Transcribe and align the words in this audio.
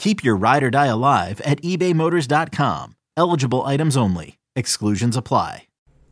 Keep 0.00 0.24
your 0.24 0.34
ride 0.34 0.62
or 0.62 0.70
die 0.70 0.86
alive 0.86 1.42
at 1.42 1.60
ebaymotors.com. 1.60 2.96
Eligible 3.18 3.66
items 3.66 3.98
only. 3.98 4.38
Exclusions 4.56 5.14
apply. 5.14 5.66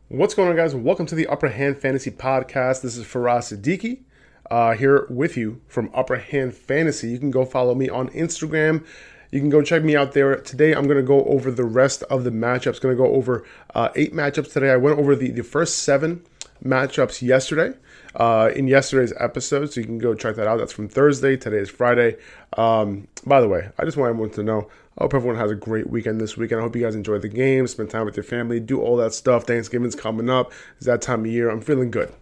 What's 0.09 0.35
going 0.35 0.47
on, 0.47 0.55
guys? 0.55 0.75
Welcome 0.75 1.07
to 1.07 1.15
the 1.15 1.25
Upper 1.25 1.49
Hand 1.49 1.81
Fantasy 1.81 2.11
Podcast. 2.11 2.83
This 2.83 2.95
is 2.95 3.03
Faraz 3.03 3.51
Siddiqi 3.51 4.03
uh, 4.51 4.75
here 4.75 5.07
with 5.09 5.35
you 5.35 5.61
from 5.67 5.89
Upper 5.95 6.17
Hand 6.17 6.53
Fantasy. 6.53 7.09
You 7.09 7.17
can 7.17 7.31
go 7.31 7.45
follow 7.45 7.73
me 7.73 7.89
on 7.89 8.09
Instagram. 8.09 8.85
You 9.31 9.39
can 9.39 9.49
go 9.49 9.63
check 9.63 9.83
me 9.83 9.95
out 9.95 10.11
there. 10.11 10.35
Today, 10.35 10.73
I'm 10.73 10.85
going 10.85 10.97
to 10.97 11.03
go 11.03 11.23
over 11.23 11.49
the 11.49 11.63
rest 11.63 12.03
of 12.11 12.23
the 12.23 12.31
matchups. 12.31 12.79
Going 12.79 12.95
to 12.95 13.03
go 13.03 13.11
over 13.15 13.43
uh, 13.73 13.89
eight 13.95 14.13
matchups 14.13 14.53
today. 14.53 14.69
I 14.69 14.77
went 14.77 14.99
over 14.99 15.15
the, 15.15 15.31
the 15.31 15.43
first 15.43 15.79
seven 15.79 16.23
matchups 16.63 17.21
yesterday 17.21 17.73
uh, 18.15 18.49
in 18.55 18.67
yesterday's 18.67 19.13
episode, 19.19 19.71
so 19.71 19.79
you 19.79 19.85
can 19.85 19.97
go 19.97 20.13
check 20.13 20.35
that 20.35 20.47
out. 20.47 20.57
That's 20.57 20.73
from 20.73 20.89
Thursday. 20.89 21.37
Today 21.37 21.57
is 21.57 21.69
Friday. 21.69 22.17
Um, 22.57 23.07
by 23.25 23.41
the 23.41 23.47
way, 23.47 23.69
I 23.77 23.85
just 23.85 23.97
want 23.97 24.09
everyone 24.09 24.31
to 24.31 24.43
know. 24.43 24.69
I 24.97 25.03
hope 25.03 25.13
everyone 25.13 25.37
has 25.37 25.51
a 25.51 25.55
great 25.55 25.89
weekend 25.89 26.19
this 26.19 26.35
weekend. 26.35 26.59
I 26.59 26.63
hope 26.63 26.75
you 26.75 26.81
guys 26.81 26.95
enjoy 26.95 27.19
the 27.19 27.29
game, 27.29 27.67
spend 27.67 27.89
time 27.89 28.05
with 28.05 28.17
your 28.17 28.23
family, 28.23 28.59
do 28.59 28.81
all 28.81 28.97
that 28.97 29.13
stuff. 29.13 29.45
Thanksgiving's 29.45 29.95
coming 29.95 30.29
up. 30.29 30.51
It's 30.77 30.87
that 30.87 31.01
time 31.01 31.21
of 31.21 31.27
year. 31.27 31.49
I'm 31.49 31.61
feeling 31.61 31.91
good. 31.91 32.13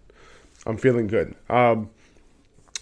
I'm 0.66 0.77
feeling 0.77 1.07
good. 1.07 1.33
Um, 1.49 1.89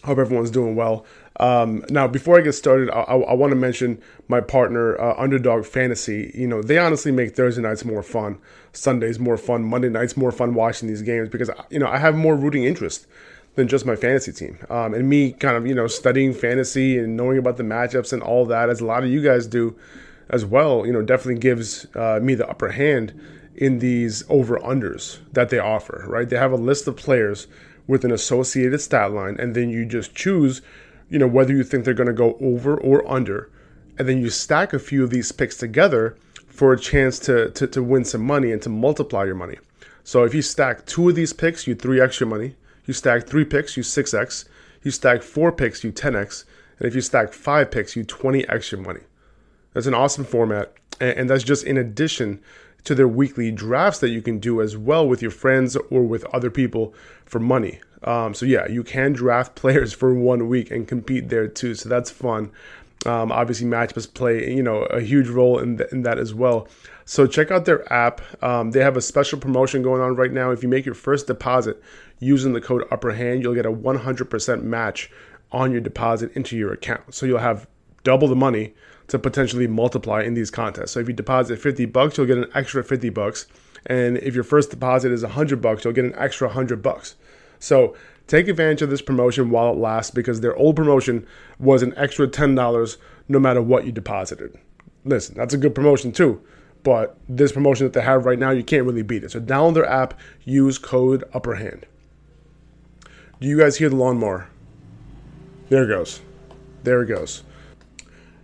hope 0.04 0.18
everyone's 0.18 0.52
doing 0.52 0.76
well. 0.76 1.06
Um, 1.40 1.84
now, 1.90 2.08
before 2.08 2.38
I 2.38 2.42
get 2.42 2.54
started, 2.54 2.90
I, 2.90 3.02
I, 3.02 3.16
I 3.18 3.34
want 3.34 3.52
to 3.52 3.56
mention 3.56 4.02
my 4.28 4.42
partner, 4.42 5.00
uh, 5.00 5.16
Underdog 5.18 5.66
Fantasy. 5.66 6.32
You 6.34 6.48
know, 6.48 6.62
they 6.62 6.78
honestly 6.78 7.12
make 7.12 7.36
Thursday 7.36 7.62
nights 7.62 7.84
more 7.84 8.04
fun, 8.04 8.38
Sundays 8.74 9.20
more 9.20 9.38
fun, 9.38 9.64
Monday 9.64 9.90
nights 9.90 10.16
more 10.16 10.32
fun 10.32 10.54
watching 10.54 10.88
these 10.88 11.02
games 11.02 11.30
because, 11.30 11.50
you 11.70 11.80
know, 11.80 11.88
I 11.88 11.98
have 11.98 12.16
more 12.16 12.36
rooting 12.36 12.64
interest 12.64 13.08
than 13.56 13.68
just 13.68 13.86
my 13.86 13.96
fantasy 13.96 14.32
team. 14.32 14.58
Um, 14.70 14.94
and 14.94 15.10
me 15.10 15.32
kind 15.32 15.58
of, 15.58 15.66
you 15.66 15.74
know, 15.74 15.88
studying 15.88 16.34
fantasy 16.34 16.98
and 16.98 17.18
knowing 17.18 17.38
about 17.38 17.58
the 17.58 17.64
matchups 17.64 18.14
and 18.14 18.22
all 18.22 18.46
that, 18.46 18.70
as 18.70 18.82
a 18.82 18.86
lot 18.86 19.04
of 19.04 19.10
you 19.10 19.22
guys 19.22 19.48
do 19.48 19.76
as 20.30 20.46
well, 20.46 20.86
you 20.86 20.94
know, 20.94 21.02
definitely 21.02 21.40
gives 21.40 21.86
uh, 21.96 22.20
me 22.22 22.36
the 22.36 22.48
upper 22.48 22.70
hand 22.72 23.14
in 23.56 23.80
these 23.80 24.24
over 24.30 24.58
unders 24.60 25.20
that 25.32 25.50
they 25.50 25.60
offer, 25.60 26.06
right? 26.08 26.30
They 26.30 26.38
have 26.38 26.52
a 26.52 26.58
list 26.58 26.88
of 26.88 26.98
players 26.98 27.48
with 27.88 28.04
an 28.04 28.12
associated 28.12 28.82
stat 28.82 29.12
line, 29.12 29.38
and 29.40 29.56
then 29.56 29.70
you 29.70 29.86
just 29.86 30.16
choose 30.16 30.62
you 31.10 31.20
know, 31.20 31.28
whether 31.28 31.54
you 31.54 31.64
think 31.64 31.86
they're 31.86 31.94
going 31.94 32.08
to 32.08 32.14
go 32.14 32.38
over 32.42 32.78
or 32.78 33.10
under. 33.10 33.50
And 33.98 34.08
then 34.08 34.20
you 34.20 34.30
stack 34.30 34.74
a 34.74 34.80
few 34.80 35.04
of 35.04 35.10
these 35.10 35.32
picks 35.32 35.58
together 35.58 36.18
for 36.48 36.74
a 36.74 36.80
chance 36.80 37.20
to, 37.20 37.52
to, 37.52 37.68
to 37.68 37.84
win 37.84 38.06
some 38.06 38.26
money 38.26 38.52
and 38.52 38.62
to 38.62 38.70
multiply 38.70 39.26
your 39.26 39.36
money. 39.36 39.58
So 40.04 40.24
if 40.24 40.34
you 40.34 40.42
stack 40.42 40.86
two 40.86 41.10
of 41.10 41.16
these 41.16 41.34
picks, 41.34 41.68
you 41.68 41.76
three 41.76 42.02
extra 42.02 42.28
money. 42.28 42.56
You 42.86 42.94
stack 42.94 43.26
three 43.26 43.46
picks, 43.46 43.76
you 43.76 43.84
6x. 43.84 44.46
You 44.84 44.92
stack 44.92 45.24
four 45.24 45.52
picks, 45.52 45.84
you 45.84 45.92
10x. 45.92 46.46
And 46.80 46.88
if 46.88 46.94
you 46.94 47.02
stack 47.02 47.34
five 47.34 47.72
picks, 47.72 47.96
you 47.96 48.04
20 48.04 48.48
extra 48.48 48.78
money. 48.78 49.02
That's 49.74 49.88
an 49.88 49.94
awesome 49.94 50.26
format. 50.26 50.74
And 51.00 51.30
that's 51.30 51.44
just 51.44 51.66
in 51.66 51.78
addition 51.78 52.40
to 52.86 52.96
their 52.96 53.08
weekly 53.08 53.52
drafts 53.52 54.00
that 54.00 54.10
you 54.10 54.22
can 54.22 54.40
do 54.40 54.62
as 54.62 54.78
well 54.78 55.08
with 55.08 55.22
your 55.22 55.32
friends 55.32 55.76
or 55.90 56.04
with 56.04 56.24
other 56.26 56.52
people 56.52 56.94
for 57.26 57.40
money. 57.40 57.80
Um, 58.06 58.34
so 58.34 58.46
yeah, 58.46 58.68
you 58.68 58.84
can 58.84 59.14
draft 59.14 59.56
players 59.62 59.92
for 59.94 60.14
one 60.14 60.48
week 60.48 60.72
and 60.72 60.88
compete 60.88 61.30
there 61.30 61.48
too. 61.48 61.76
So 61.76 61.90
that's 61.90 62.10
fun. 62.10 62.52
Um, 63.06 63.32
obviously, 63.32 63.68
matchups 63.68 64.12
play 64.14 64.52
you 64.52 64.64
know 64.64 64.84
a 64.84 65.02
huge 65.02 65.28
role 65.28 65.60
in, 65.60 65.78
th- 65.78 65.92
in 65.92 66.04
that 66.04 66.18
as 66.18 66.34
well. 66.34 66.68
So 67.06 67.28
check 67.28 67.52
out 67.52 67.66
their 67.66 67.92
app. 67.94 68.22
Um, 68.44 68.72
they 68.72 68.80
have 68.80 68.98
a 68.98 69.02
special 69.02 69.40
promotion 69.40 69.84
going 69.84 70.02
on 70.02 70.16
right 70.16 70.32
now. 70.32 70.52
If 70.52 70.64
you 70.64 70.70
make 70.70 70.86
your 70.86 70.96
first 70.96 71.28
deposit 71.28 71.82
using 72.20 72.54
the 72.54 72.62
code 72.62 72.84
Upper 72.92 73.12
Hand, 73.12 73.44
you'll 73.44 73.54
get 73.54 73.68
a 73.68 73.72
100% 73.72 74.64
match 74.64 75.12
on 75.52 75.72
your 75.72 75.82
deposit 75.82 76.32
into 76.36 76.58
your 76.58 76.74
account. 76.74 77.14
So 77.14 77.28
you'll 77.28 77.38
have 77.38 77.68
double 78.04 78.28
the 78.28 78.36
money 78.36 78.74
to 79.08 79.20
potentially 79.20 79.68
multiply 79.68 80.24
in 80.24 80.34
these 80.34 80.50
contests. 80.50 80.92
So 80.92 81.00
if 81.00 81.08
you 81.08 81.14
deposit 81.14 81.60
50 81.60 81.86
bucks, 81.86 82.18
you'll 82.18 82.26
get 82.26 82.40
an 82.40 82.50
extra 82.56 82.84
50 82.84 83.10
bucks. 83.10 83.46
And 83.86 84.18
if 84.18 84.34
your 84.34 84.44
first 84.44 84.72
deposit 84.72 85.12
is 85.12 85.22
100 85.22 85.62
bucks, 85.62 85.84
you'll 85.84 85.94
get 85.94 86.06
an 86.06 86.16
extra 86.16 86.48
100 86.48 86.82
bucks. 86.82 87.16
So 87.60 87.96
take 88.28 88.48
advantage 88.48 88.82
of 88.82 88.90
this 88.90 89.02
promotion 89.02 89.50
while 89.50 89.72
it 89.74 89.78
lasts 89.78 90.12
because 90.12 90.42
their 90.42 90.56
old 90.56 90.76
promotion 90.76 91.26
was 91.60 91.84
an 91.84 91.94
extra 91.96 92.28
$10 92.28 92.98
no 93.28 93.40
matter 93.40 93.62
what 93.62 93.86
you 93.86 93.92
deposited. 93.92 94.58
Listen, 95.04 95.36
that's 95.36 95.54
a 95.54 95.58
good 95.58 95.76
promotion 95.76 96.12
too. 96.12 96.42
But 96.84 97.18
this 97.28 97.52
promotion 97.52 97.88
that 97.88 97.94
they 97.94 98.02
have 98.02 98.26
right 98.26 98.38
now, 98.38 98.52
you 98.52 98.64
can't 98.64 98.86
really 98.86 99.02
beat 99.02 99.24
it. 99.24 99.32
So 99.32 99.40
download 99.40 99.74
their 99.74 99.90
app, 99.90 100.20
use 100.44 100.78
code 100.78 101.24
upper 101.34 101.56
hand. 101.56 101.88
Do 103.40 103.48
you 103.48 103.58
guys 103.58 103.78
hear 103.78 103.90
the 103.90 103.96
lawnmower? 103.96 104.48
There 105.70 105.84
it 105.84 105.88
goes. 105.88 106.22
There 106.84 107.02
it 107.02 107.08
goes. 107.08 107.44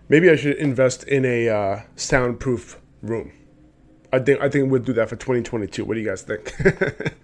Maybe 0.08 0.28
I 0.28 0.36
should 0.36 0.56
invest 0.56 1.04
in 1.04 1.24
a 1.24 1.48
uh, 1.48 1.80
soundproof 1.96 2.80
room. 3.00 3.32
I 4.12 4.18
think 4.18 4.40
I 4.40 4.48
think 4.48 4.70
we'll 4.70 4.82
do 4.82 4.92
that 4.94 5.08
for 5.08 5.16
2022. 5.16 5.84
What 5.84 5.94
do 5.94 6.00
you 6.00 6.08
guys 6.08 6.22
think? 6.22 6.52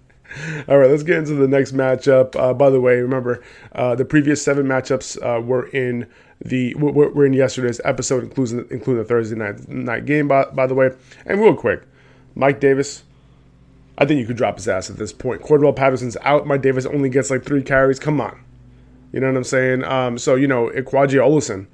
All 0.67 0.77
right, 0.77 0.89
let's 0.89 1.03
get 1.03 1.17
into 1.17 1.33
the 1.33 1.47
next 1.47 1.73
matchup. 1.73 2.35
Uh, 2.35 2.53
by 2.53 2.69
the 2.69 2.79
way, 2.79 2.97
remember 2.97 3.43
uh, 3.73 3.95
the 3.95 4.05
previous 4.05 4.43
seven 4.43 4.67
matchups 4.67 5.17
uh, 5.21 5.41
were 5.41 5.67
in 5.67 6.07
the 6.43 6.73
were, 6.75 7.25
in 7.25 7.33
yesterday's 7.33 7.81
episode, 7.83 8.23
including 8.23 8.59
including 8.69 9.03
the 9.03 9.07
Thursday 9.07 9.35
night 9.35 9.67
night 9.67 10.05
game. 10.05 10.27
By, 10.27 10.45
by 10.45 10.67
the 10.67 10.75
way, 10.75 10.91
and 11.25 11.41
real 11.41 11.55
quick, 11.55 11.83
Mike 12.35 12.59
Davis. 12.59 13.03
I 13.97 14.05
think 14.05 14.21
you 14.21 14.25
could 14.25 14.37
drop 14.37 14.55
his 14.55 14.67
ass 14.69 14.89
at 14.89 14.95
this 14.95 15.11
point. 15.11 15.41
Cordarrelle 15.41 15.75
Patterson's 15.75 16.15
out. 16.21 16.47
Mike 16.47 16.61
Davis 16.61 16.85
only 16.85 17.09
gets 17.09 17.29
like 17.29 17.43
three 17.43 17.61
carries. 17.61 17.99
Come 17.99 18.21
on, 18.21 18.41
you 19.11 19.19
know 19.19 19.27
what 19.27 19.35
I'm 19.35 19.43
saying? 19.43 19.83
Um, 19.83 20.17
so 20.17 20.35
you 20.35 20.47
know, 20.47 20.69
Qadree 20.69 21.19
Ollison 21.19 21.67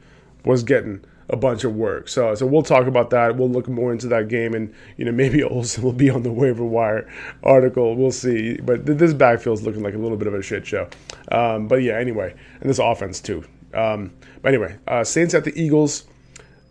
was 0.44 0.64
getting 0.64 1.04
a 1.30 1.36
bunch 1.36 1.64
of 1.64 1.76
work. 1.76 2.08
So 2.08 2.36
so 2.36 2.46
we'll 2.46 2.64
talk 2.64 2.88
about 2.88 3.10
that. 3.12 3.36
We'll 3.36 3.50
look 3.50 3.68
more 3.68 3.92
into 3.92 4.08
that 4.08 4.28
game, 4.28 4.54
and 4.54 4.74
you 4.98 5.06
know 5.06 5.12
maybe 5.24 5.40
Ollison 5.40 5.84
will 5.84 5.94
be 5.94 6.10
on 6.10 6.24
the 6.24 6.32
waiver 6.32 6.66
wire 6.66 7.12
article. 7.44 7.96
We'll 7.96 8.12
see. 8.12 8.58
But 8.58 8.86
th- 8.86 8.98
this 8.98 9.14
backfield's 9.14 9.64
looking 9.64 9.84
like 9.84 9.94
a 9.94 9.98
little 9.98 10.18
bit 10.18 10.28
of 10.28 10.34
a 10.34 10.42
shit 10.42 10.66
show. 10.66 10.88
Um, 11.32 11.68
but 11.68 11.78
yeah, 11.78 11.98
anyway, 11.98 12.36
and 12.62 12.70
this 12.70 12.80
offense 12.80 13.20
too. 13.20 13.44
Um, 13.74 14.14
but 14.42 14.50
anyway, 14.50 14.78
uh, 14.88 15.04
Saints 15.04 15.34
at 15.34 15.44
the 15.44 15.60
Eagles. 15.60 16.06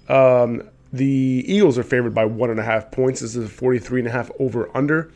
Um, 0.08 0.68
the 0.92 1.44
Eagles 1.48 1.76
are 1.76 1.82
favored 1.82 2.14
by 2.14 2.24
one 2.24 2.50
and 2.50 2.60
a 2.60 2.62
half 2.62 2.92
points. 2.92 3.20
This 3.20 3.34
is 3.34 3.46
a 3.46 3.48
43 3.48 4.00
and 4.00 4.08
a 4.08 4.12
half 4.12 4.30
over 4.38 4.70
under. 4.76 5.10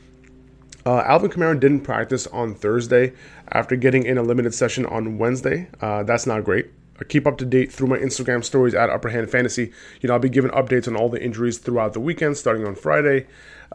Uh, 0.84 1.02
Alvin 1.06 1.30
Kamara 1.30 1.58
didn't 1.58 1.82
practice 1.82 2.26
on 2.28 2.54
Thursday 2.54 3.12
after 3.52 3.76
getting 3.76 4.04
in 4.04 4.18
a 4.18 4.22
limited 4.22 4.54
session 4.54 4.86
on 4.86 5.18
Wednesday. 5.18 5.68
Uh, 5.80 6.02
that's 6.02 6.26
not 6.26 6.42
great 6.44 6.70
keep 7.04 7.26
up 7.26 7.38
to 7.38 7.44
date 7.44 7.72
through 7.72 7.88
my 7.88 7.98
Instagram 7.98 8.44
stories 8.44 8.74
at 8.74 8.90
Upper 8.90 9.08
Hand 9.08 9.30
Fantasy. 9.30 9.72
You 10.00 10.08
know, 10.08 10.14
I'll 10.14 10.20
be 10.20 10.28
giving 10.28 10.50
updates 10.50 10.88
on 10.88 10.96
all 10.96 11.08
the 11.08 11.22
injuries 11.22 11.58
throughout 11.58 11.92
the 11.92 12.00
weekend, 12.00 12.36
starting 12.36 12.66
on 12.66 12.74
Friday. 12.74 13.26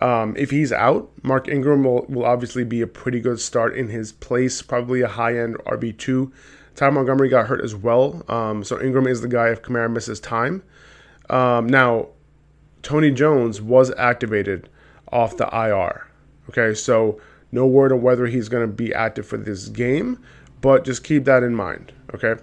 Um, 0.01 0.35
if 0.37 0.51
he's 0.51 0.71
out, 0.71 1.11
Mark 1.23 1.47
Ingram 1.47 1.83
will, 1.83 2.05
will 2.09 2.25
obviously 2.25 2.63
be 2.63 2.81
a 2.81 2.87
pretty 2.87 3.19
good 3.19 3.39
start 3.39 3.75
in 3.75 3.89
his 3.89 4.11
place, 4.11 4.61
probably 4.61 5.01
a 5.01 5.07
high 5.07 5.37
end 5.37 5.55
RB2. 5.65 6.31
Ty 6.75 6.89
Montgomery 6.89 7.29
got 7.29 7.47
hurt 7.47 7.61
as 7.63 7.75
well. 7.75 8.23
Um, 8.27 8.63
so 8.63 8.81
Ingram 8.81 9.07
is 9.07 9.21
the 9.21 9.27
guy 9.27 9.49
if 9.49 9.61
Kamara 9.61 9.91
misses 9.91 10.19
time. 10.19 10.63
Um, 11.29 11.67
now, 11.67 12.07
Tony 12.81 13.11
Jones 13.11 13.61
was 13.61 13.91
activated 13.97 14.69
off 15.11 15.37
the 15.37 15.47
IR. 15.53 16.07
Okay, 16.49 16.73
so 16.73 17.21
no 17.51 17.65
word 17.65 17.91
on 17.91 18.01
whether 18.01 18.25
he's 18.25 18.49
going 18.49 18.67
to 18.67 18.73
be 18.73 18.93
active 18.93 19.25
for 19.25 19.37
this 19.37 19.69
game, 19.69 20.19
but 20.61 20.83
just 20.83 21.03
keep 21.03 21.25
that 21.25 21.43
in 21.43 21.55
mind. 21.55 21.93
Okay, 22.13 22.35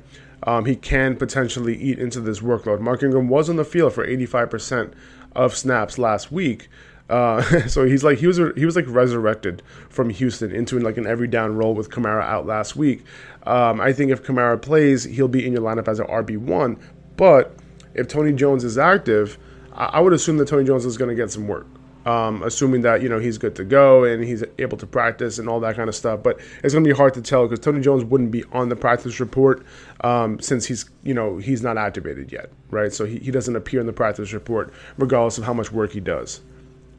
um, 0.45 0.65
he 0.65 0.77
can 0.77 1.17
potentially 1.17 1.77
eat 1.77 1.99
into 1.99 2.21
this 2.21 2.41
workload. 2.41 2.81
Mark 2.81 3.03
Ingram 3.03 3.29
was 3.29 3.51
on 3.51 3.57
the 3.57 3.65
field 3.65 3.93
for 3.93 4.07
85% 4.07 4.93
of 5.35 5.57
snaps 5.57 5.99
last 5.99 6.33
week. 6.33 6.69
Uh, 7.09 7.43
so 7.69 7.85
he's 7.85 8.05
like 8.05 8.19
he 8.19 8.27
was 8.27 8.39
he 8.57 8.65
was 8.65 8.77
like 8.77 8.85
resurrected 8.89 9.63
from 9.89 10.11
Houston 10.11 10.53
into 10.53 10.79
like 10.79 10.97
an 10.97 11.07
every 11.07 11.27
down 11.27 11.57
role 11.57 11.75
with 11.75 11.91
Kamara 11.91 12.23
out 12.23 12.47
last 12.47 12.77
week. 12.77 13.05
Um, 13.45 13.81
I 13.81 13.93
think 13.93 14.11
if 14.11 14.23
Kamara 14.23 14.61
plays, 14.61 15.05
he'll 15.05 15.29
be 15.29 15.45
in 15.45 15.53
your 15.53 15.63
lineup 15.63 15.89
as 15.89 15.99
an 15.99 16.07
RB 16.07 16.39
one. 16.39 16.79
But 17.17 17.55
if 17.95 18.09
Tony 18.09 18.33
Jones 18.33 18.65
is 18.65 18.79
active, 18.79 19.39
I, 19.73 19.87
I 19.87 20.01
would 20.01 20.13
assume 20.13 20.37
that 20.39 20.49
Tony 20.49 20.65
Jones 20.65 20.85
is 20.85 20.97
going 20.97 21.11
to 21.11 21.15
get 21.15 21.31
some 21.31 21.49
work 21.49 21.67
um, 22.07 22.43
assuming 22.43 22.81
that 22.83 23.03
you 23.03 23.09
know 23.09 23.19
he's 23.19 23.39
good 23.39 23.55
to 23.57 23.65
go 23.65 24.05
and 24.05 24.25
he's 24.25 24.43
able 24.59 24.79
to 24.79 24.87
practice 24.87 25.39
and 25.39 25.49
all 25.49 25.61
that 25.61 25.77
kind 25.77 25.89
of 25.89 25.95
stuff. 25.95 26.23
But 26.23 26.41
it's 26.63 26.73
going 26.75 26.85
to 26.85 26.89
be 26.89 26.97
hard 26.97 27.15
to 27.15 27.23
tell 27.23 27.47
because 27.47 27.63
Tony 27.63 27.81
Jones 27.81 28.05
wouldn't 28.05 28.31
be 28.31 28.45
on 28.53 28.69
the 28.69 28.77
practice 28.77 29.21
report 29.21 29.65
um, 30.03 30.41
since 30.41 30.67
he's 30.67 30.89
you 31.03 31.15
know 31.15 31.39
he's 31.39 31.63
not 31.63 31.77
activated 31.77 32.33
yet, 32.33 32.51
right? 32.71 32.93
So 32.93 33.05
he, 33.05 33.19
he 33.19 33.31
doesn't 33.31 33.55
appear 33.55 33.81
in 33.81 33.87
the 33.87 33.93
practice 33.93 34.33
report 34.33 34.73
regardless 34.97 35.39
of 35.39 35.45
how 35.45 35.53
much 35.53 35.73
work 35.73 35.93
he 35.93 36.01
does. 36.01 36.41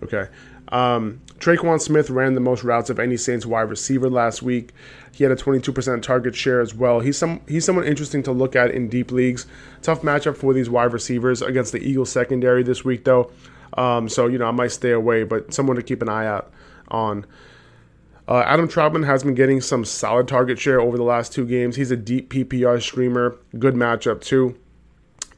Okay. 0.03 0.27
Um, 0.69 1.21
Tre'Quan 1.39 1.81
Smith 1.81 2.09
ran 2.09 2.33
the 2.33 2.39
most 2.39 2.63
routes 2.63 2.89
of 2.89 3.00
any 3.00 3.18
Saints 3.18 3.45
wide 3.45 3.69
receiver 3.69 4.09
last 4.09 4.42
week. 4.42 4.71
He 5.12 5.24
had 5.24 5.31
a 5.31 5.36
22% 5.36 6.01
target 6.01 6.33
share 6.36 6.62
as 6.62 6.74
well. 6.74 7.01
He's 7.01 7.18
some 7.18 7.42
he's 7.47 7.65
someone 7.65 7.86
interesting 7.86 8.24
to 8.24 8.31
look 8.31 8.56
at 8.56 8.71
in 8.71 8.88
deep 8.88 9.12
leagues. 9.12 9.47
Tough 9.81 10.01
matchup 10.01 10.38
for 10.38 10.54
these 10.54 10.69
wide 10.69 10.94
receivers 10.94 11.42
against 11.42 11.74
the 11.74 11.80
Eagles 11.80 12.12
secondary 12.12 12.63
this 12.63 12.86
week, 12.86 13.04
though. 13.04 13.31
Um, 13.73 14.09
so 14.09 14.27
you 14.27 14.38
know 14.38 14.45
I 14.45 14.51
might 14.51 14.71
stay 14.71 14.91
away, 14.91 15.23
but 15.23 15.53
someone 15.53 15.75
to 15.75 15.83
keep 15.83 16.01
an 16.01 16.09
eye 16.09 16.25
out 16.25 16.51
on. 16.89 17.25
Uh, 18.27 18.44
Adam 18.45 18.68
Trautman 18.68 19.06
has 19.06 19.23
been 19.23 19.33
getting 19.33 19.59
some 19.59 19.83
solid 19.83 20.27
target 20.27 20.59
share 20.59 20.79
over 20.79 20.95
the 20.95 21.03
last 21.03 21.33
two 21.33 21.45
games. 21.45 21.75
He's 21.75 21.91
a 21.91 21.97
deep 21.97 22.31
PPR 22.31 22.81
streamer. 22.81 23.38
Good 23.57 23.73
matchup 23.73 24.21
too. 24.21 24.56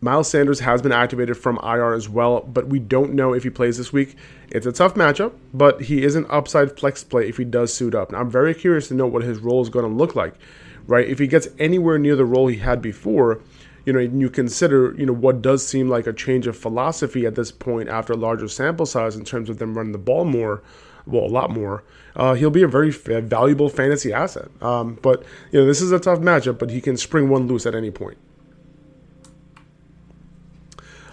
Miles 0.04 0.30
Sanders 0.30 0.60
has 0.60 0.82
been 0.82 0.92
activated 0.92 1.38
from 1.38 1.58
IR 1.64 1.94
as 1.94 2.10
well, 2.10 2.42
but 2.42 2.68
we 2.68 2.78
don't 2.78 3.14
know 3.14 3.34
if 3.34 3.44
he 3.44 3.50
plays 3.50 3.78
this 3.78 3.94
week. 3.94 4.18
It's 4.50 4.66
a 4.66 4.72
tough 4.74 4.96
matchup, 4.96 5.32
but 5.54 5.84
he 5.84 6.04
is 6.04 6.16
an 6.16 6.26
upside 6.30 6.78
flex 6.78 7.06
play 7.06 7.30
if 7.30 7.38
he 7.38 7.46
does 7.46 7.74
suit 7.74 7.96
up. 7.96 8.12
Now, 8.12 8.20
I'm 8.20 8.30
very 8.30 8.54
curious 8.54 8.90
to 8.90 8.96
know 8.96 9.08
what 9.08 9.24
his 9.24 9.40
role 9.40 9.62
is 9.62 9.70
going 9.70 9.90
to 9.90 9.96
look 9.96 10.14
like, 10.14 10.36
right? 10.88 11.08
If 11.08 11.20
he 11.20 11.28
gets 11.28 11.48
anywhere 11.58 11.98
near 11.98 12.18
the 12.18 12.26
role 12.26 12.48
he 12.48 12.58
had 12.58 12.82
before, 12.82 13.40
you 13.86 13.94
know, 13.94 14.00
you 14.00 14.30
consider, 14.30 14.96
you 14.98 15.06
know, 15.06 15.14
what 15.14 15.42
does 15.42 15.66
seem 15.66 15.90
like 15.90 16.08
a 16.08 16.14
change 16.14 16.48
of 16.48 16.58
philosophy 16.58 17.26
at 17.26 17.36
this 17.36 17.52
point 17.52 17.90
after 17.90 18.14
a 18.14 18.18
larger 18.18 18.48
sample 18.48 18.86
size 18.86 19.16
in 19.16 19.26
terms 19.26 19.50
of 19.50 19.58
them 19.58 19.76
running 19.76 19.92
the 19.92 19.98
ball 19.98 20.26
more, 20.26 20.64
well, 21.06 21.26
a 21.26 21.28
lot 21.28 21.50
more. 21.50 21.84
Uh, 22.16 22.34
he'll 22.34 22.50
be 22.50 22.64
a 22.64 22.68
very 22.68 22.90
f- 22.90 23.24
valuable 23.24 23.70
fantasy 23.70 24.14
asset. 24.14 24.50
Um, 24.62 24.98
but 25.02 25.24
you 25.52 25.60
know, 25.60 25.66
this 25.66 25.82
is 25.82 25.92
a 25.92 26.00
tough 26.00 26.20
matchup, 26.20 26.60
but 26.60 26.70
he 26.70 26.80
can 26.80 26.96
spring 26.96 27.30
one 27.30 27.48
loose 27.48 27.66
at 27.66 27.76
any 27.76 27.92
point. 27.92 28.18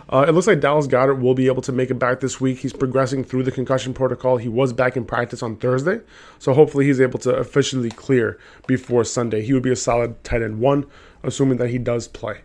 Uh, 0.08 0.24
it 0.26 0.32
looks 0.32 0.48
like 0.48 0.58
Dallas 0.58 0.88
Goedert 0.88 1.20
will 1.20 1.34
be 1.34 1.46
able 1.46 1.62
to 1.62 1.70
make 1.70 1.88
it 1.88 1.94
back 1.94 2.18
this 2.18 2.40
week. 2.40 2.58
He's 2.58 2.72
progressing 2.72 3.22
through 3.22 3.44
the 3.44 3.52
concussion 3.52 3.94
protocol. 3.94 4.38
He 4.38 4.48
was 4.48 4.72
back 4.72 4.96
in 4.96 5.04
practice 5.04 5.40
on 5.40 5.54
Thursday, 5.56 6.00
so 6.40 6.52
hopefully 6.52 6.86
he's 6.86 7.00
able 7.00 7.20
to 7.20 7.32
officially 7.36 7.90
clear 7.90 8.36
before 8.66 9.04
Sunday. 9.04 9.42
He 9.42 9.52
would 9.52 9.62
be 9.62 9.70
a 9.70 9.76
solid 9.76 10.22
tight 10.24 10.42
end 10.42 10.58
one, 10.58 10.86
assuming 11.22 11.58
that 11.58 11.70
he 11.70 11.78
does 11.78 12.08
play. 12.08 12.40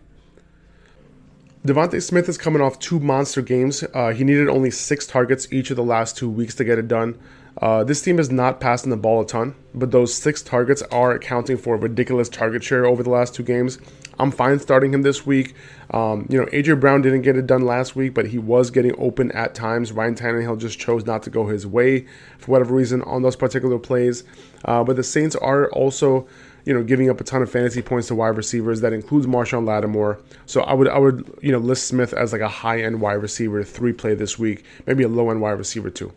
DeVonta 1.66 2.00
Smith 2.00 2.28
is 2.28 2.38
coming 2.38 2.62
off 2.62 2.78
two 2.78 3.00
monster 3.00 3.42
games. 3.42 3.82
Uh, 3.92 4.12
he 4.12 4.22
needed 4.22 4.48
only 4.48 4.70
six 4.70 5.04
targets 5.04 5.52
each 5.52 5.70
of 5.70 5.76
the 5.76 5.82
last 5.82 6.16
two 6.16 6.30
weeks 6.30 6.54
to 6.54 6.64
get 6.64 6.78
it 6.78 6.86
done. 6.86 7.18
Uh, 7.60 7.82
this 7.82 8.00
team 8.00 8.20
is 8.20 8.30
not 8.30 8.60
passing 8.60 8.90
the 8.90 8.96
ball 8.96 9.22
a 9.22 9.26
ton, 9.26 9.52
but 9.74 9.90
those 9.90 10.14
six 10.14 10.42
targets 10.42 10.82
are 10.92 11.10
accounting 11.10 11.56
for 11.56 11.74
a 11.74 11.78
ridiculous 11.78 12.28
target 12.28 12.62
share 12.62 12.86
over 12.86 13.02
the 13.02 13.10
last 13.10 13.34
two 13.34 13.42
games. 13.42 13.78
I'm 14.20 14.30
fine 14.30 14.60
starting 14.60 14.94
him 14.94 15.02
this 15.02 15.26
week. 15.26 15.54
Um, 15.90 16.26
you 16.30 16.38
know, 16.38 16.46
AJ 16.46 16.78
Brown 16.78 17.02
didn't 17.02 17.22
get 17.22 17.36
it 17.36 17.48
done 17.48 17.62
last 17.62 17.96
week, 17.96 18.14
but 18.14 18.28
he 18.28 18.38
was 18.38 18.70
getting 18.70 18.94
open 18.96 19.32
at 19.32 19.56
times. 19.56 19.90
Ryan 19.90 20.14
Tannehill 20.14 20.60
just 20.60 20.78
chose 20.78 21.04
not 21.04 21.24
to 21.24 21.30
go 21.30 21.48
his 21.48 21.66
way 21.66 22.06
for 22.38 22.52
whatever 22.52 22.76
reason 22.76 23.02
on 23.02 23.22
those 23.22 23.36
particular 23.36 23.78
plays. 23.80 24.22
Uh, 24.64 24.84
but 24.84 24.94
the 24.94 25.02
Saints 25.02 25.34
are 25.34 25.68
also 25.72 26.28
you 26.66 26.74
know, 26.74 26.82
giving 26.82 27.08
up 27.08 27.20
a 27.20 27.24
ton 27.24 27.40
of 27.42 27.50
fantasy 27.50 27.80
points 27.80 28.08
to 28.08 28.14
wide 28.14 28.36
receivers. 28.36 28.80
That 28.82 28.92
includes 28.92 29.26
Marshon 29.26 29.64
Lattimore. 29.64 30.18
So 30.46 30.62
I 30.62 30.74
would, 30.74 30.88
I 30.88 30.98
would, 30.98 31.38
you 31.40 31.52
know, 31.52 31.58
list 31.58 31.86
Smith 31.86 32.12
as 32.12 32.32
like 32.32 32.42
a 32.42 32.48
high 32.48 32.82
end 32.82 33.00
wide 33.00 33.14
receiver 33.14 33.62
three 33.62 33.92
play 33.92 34.14
this 34.14 34.38
week, 34.38 34.64
maybe 34.84 35.04
a 35.04 35.08
low 35.08 35.30
end 35.30 35.40
wide 35.40 35.52
receiver 35.52 35.88
two. 35.88 36.12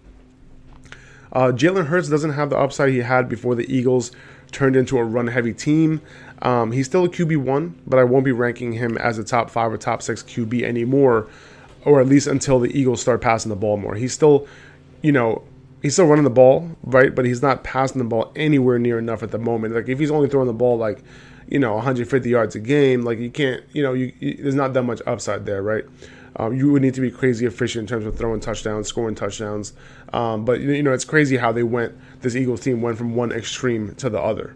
Uh, 1.32 1.52
Jalen 1.52 1.86
Hurts 1.86 2.10
doesn't 2.10 2.34
have 2.34 2.50
the 2.50 2.58
upside 2.58 2.90
he 2.90 2.98
had 2.98 3.30
before 3.30 3.54
the 3.54 3.72
Eagles 3.72 4.12
turned 4.52 4.76
into 4.76 4.98
a 4.98 5.04
run 5.04 5.28
heavy 5.28 5.54
team. 5.54 6.02
Um, 6.42 6.72
he's 6.72 6.88
still 6.88 7.06
a 7.06 7.10
QB1, 7.10 7.74
but 7.86 8.00
I 8.00 8.04
won't 8.04 8.26
be 8.26 8.32
ranking 8.32 8.74
him 8.74 8.98
as 8.98 9.20
a 9.20 9.24
top 9.24 9.52
five 9.52 9.72
or 9.72 9.78
top 9.78 10.02
six 10.02 10.24
QB 10.24 10.64
anymore, 10.64 11.28
or 11.86 12.02
at 12.02 12.08
least 12.08 12.26
until 12.26 12.60
the 12.60 12.76
Eagles 12.76 13.00
start 13.00 13.22
passing 13.22 13.50
the 13.50 13.56
ball 13.56 13.78
more. 13.78 13.94
He's 13.94 14.14
still, 14.14 14.48
you 15.04 15.12
know, 15.12 15.44
he's 15.82 15.94
still 15.94 16.06
running 16.06 16.24
the 16.24 16.30
ball, 16.30 16.70
right? 16.84 17.14
But 17.14 17.26
he's 17.26 17.42
not 17.42 17.64
passing 17.64 18.00
the 18.00 18.08
ball 18.08 18.32
anywhere 18.36 18.80
near 18.80 19.00
enough 19.00 19.24
at 19.24 19.32
the 19.32 19.38
moment. 19.38 19.76
Like 19.76 19.90
if 19.90 20.00
he's 20.00 20.12
only 20.12 20.30
throwing 20.30 20.48
the 20.48 20.54
ball 20.54 20.78
like, 20.78 21.04
you 21.48 21.60
know, 21.60 21.76
150 21.76 22.30
yards 22.30 22.56
a 22.56 22.60
game, 22.60 23.04
like 23.04 23.20
you 23.20 23.32
can't, 23.32 23.64
you 23.74 23.82
know, 23.82 23.94
you, 23.94 24.14
you 24.20 24.36
there's 24.36 24.56
not 24.56 24.74
that 24.74 24.84
much 24.84 25.02
upside 25.08 25.46
there, 25.46 25.62
right? 25.62 25.86
Um, 26.36 26.56
you 26.56 26.72
would 26.72 26.82
need 26.82 26.94
to 26.94 27.02
be 27.02 27.12
crazy 27.12 27.46
efficient 27.46 27.84
in 27.84 27.88
terms 27.88 28.06
of 28.06 28.18
throwing 28.18 28.40
touchdowns, 28.40 28.88
scoring 28.88 29.16
touchdowns. 29.16 29.74
Um, 30.14 30.46
but 30.46 30.62
you 30.62 30.84
know, 30.84 30.94
it's 30.94 31.06
crazy 31.06 31.38
how 31.38 31.52
they 31.52 31.64
went. 31.64 31.96
This 32.22 32.36
Eagles 32.36 32.62
team 32.62 32.82
went 32.82 32.98
from 32.98 33.16
one 33.16 33.32
extreme 33.32 33.96
to 33.96 34.10
the 34.10 34.22
other. 34.22 34.56